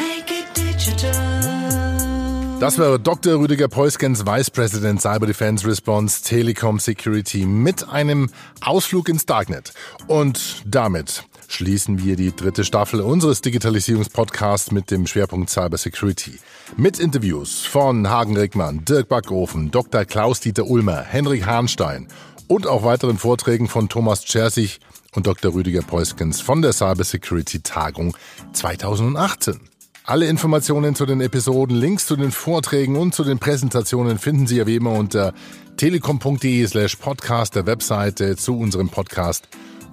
Das 2.59 2.77
wäre 2.77 2.99
Dr. 2.99 3.39
Rüdiger 3.39 3.67
Preuskens, 3.67 4.23
Vice 4.23 4.51
President 4.51 5.01
Cyber 5.01 5.25
Defense 5.25 5.67
Response 5.67 6.23
Telekom 6.23 6.77
Security 6.77 7.47
mit 7.47 7.89
einem 7.89 8.29
Ausflug 8.61 9.09
ins 9.09 9.25
Darknet. 9.25 9.73
Und 10.05 10.61
damit 10.65 11.23
schließen 11.51 12.03
wir 12.03 12.15
die 12.15 12.35
dritte 12.35 12.63
Staffel 12.63 13.01
unseres 13.01 13.41
Digitalisierungspodcasts 13.41 14.71
mit 14.71 14.91
dem 14.91 15.07
Schwerpunkt 15.07 15.49
Cyber 15.49 15.77
Security. 15.77 16.39
Mit 16.77 16.99
Interviews 16.99 17.65
von 17.65 18.09
Hagen 18.09 18.37
Rickmann, 18.37 18.85
Dirk 18.85 19.09
Backofen, 19.09 19.71
Dr. 19.71 20.05
Klaus-Dieter 20.05 20.65
Ulmer, 20.67 21.01
Henrik 21.01 21.45
Hahnstein 21.45 22.07
und 22.47 22.67
auch 22.67 22.83
weiteren 22.83 23.17
Vorträgen 23.17 23.67
von 23.67 23.89
Thomas 23.89 24.25
Chersich 24.25 24.79
und 25.13 25.27
Dr. 25.27 25.53
Rüdiger 25.53 25.81
Preuskens 25.81 26.41
von 26.41 26.61
der 26.61 26.73
Cyber 26.73 27.03
Security 27.03 27.59
Tagung 27.61 28.15
2018. 28.53 29.59
Alle 30.03 30.27
Informationen 30.27 30.95
zu 30.95 31.05
den 31.05 31.21
Episoden, 31.21 31.75
Links 31.75 32.07
zu 32.07 32.15
den 32.15 32.31
Vorträgen 32.31 32.95
und 32.95 33.13
zu 33.13 33.23
den 33.23 33.39
Präsentationen 33.39 34.17
finden 34.17 34.47
Sie 34.47 34.57
ja 34.57 34.65
wie 34.65 34.75
immer 34.75 34.91
unter 34.91 35.33
telekom.de 35.77 36.65
slash 36.65 36.95
podcast, 36.95 37.55
der 37.55 37.65
Webseite 37.65 38.35
zu 38.35 38.57
unserem 38.57 38.89
Podcast. 38.89 39.47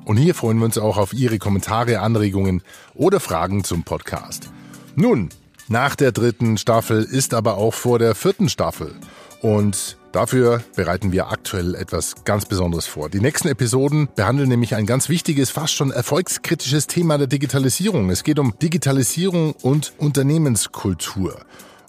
Und 0.09 0.17
hier 0.17 0.35
freuen 0.35 0.57
wir 0.57 0.65
uns 0.65 0.79
auch 0.79 0.97
auf 0.97 1.13
Ihre 1.13 1.39
Kommentare, 1.39 2.01
Anregungen 2.01 2.63
oder 2.95 3.21
Fragen 3.21 3.63
zum 3.63 3.83
Podcast. 3.83 4.49
Nun, 4.97 5.29
nach 5.69 5.97
der 5.97 6.13
dritten 6.13 6.57
Staffel 6.57 7.05
ist 7.05 7.35
aber 7.35 7.59
auch 7.59 7.75
vor 7.75 7.99
der 7.99 8.15
vierten 8.15 8.49
Staffel. 8.49 8.95
Und 9.43 9.99
Dafür 10.13 10.63
bereiten 10.75 11.13
wir 11.13 11.29
aktuell 11.29 11.75
etwas 11.75 12.25
ganz 12.25 12.47
Besonderes 12.47 12.87
vor. 12.87 13.11
Die 13.11 13.21
nächsten 13.21 13.47
Episoden 13.47 14.09
behandeln 14.17 14.49
nämlich 14.49 14.75
ein 14.75 14.87
ganz 14.87 15.11
wichtiges, 15.11 15.51
fast 15.51 15.75
schon 15.75 15.91
erfolgskritisches 15.91 16.87
Thema 16.87 17.19
der 17.19 17.27
Digitalisierung. 17.27 18.09
Es 18.09 18.25
geht 18.25 18.39
um 18.39 18.55
Digitalisierung 18.59 19.53
und 19.61 19.93
Unternehmenskultur. 19.99 21.39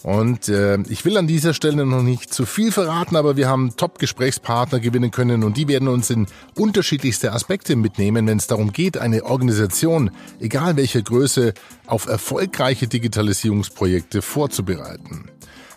Und 0.03 0.47
äh, 0.47 0.77
ich 0.89 1.03
will 1.03 1.17
an 1.17 1.27
dieser 1.27 1.53
Stelle 1.53 1.85
noch 1.85 2.01
nicht 2.01 2.33
zu 2.33 2.45
viel 2.45 2.71
verraten, 2.71 3.17
aber 3.17 3.35
wir 3.35 3.49
haben 3.49 3.75
Top-Gesprächspartner 3.75 4.79
gewinnen 4.79 5.11
können 5.11 5.43
und 5.43 5.57
die 5.57 5.67
werden 5.67 5.89
uns 5.89 6.09
in 6.09 6.27
unterschiedlichste 6.55 7.33
Aspekte 7.33 7.75
mitnehmen, 7.75 8.25
wenn 8.27 8.37
es 8.37 8.47
darum 8.47 8.71
geht, 8.71 8.97
eine 8.97 9.25
Organisation, 9.25 10.11
egal 10.39 10.77
welcher 10.77 11.01
Größe, 11.01 11.53
auf 11.85 12.07
erfolgreiche 12.07 12.87
Digitalisierungsprojekte 12.87 14.21
vorzubereiten. 14.21 15.29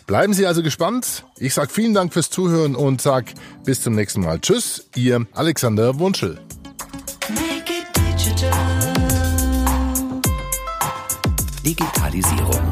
Bleiben 0.07 0.35
Sie 0.35 0.47
also 0.47 0.63
gespannt. 0.63 1.25
Ich 1.39 1.55
sage 1.55 1.71
vielen 1.73 1.95
Dank 1.95 2.13
fürs 2.13 2.31
Zuhören 2.31 2.77
und 2.77 3.01
sage 3.01 3.33
bis 3.65 3.83
zum 3.83 3.95
nächsten 3.95 4.21
Mal. 4.21 4.41
Tschüss, 4.41 4.89
Ihr 4.95 5.27
Alexander 5.33 5.99
Wunschel. 5.99 6.39
Make 7.29 7.73
it 7.73 7.87
digital. 7.97 8.53
Digitalisierung. 11.65 12.72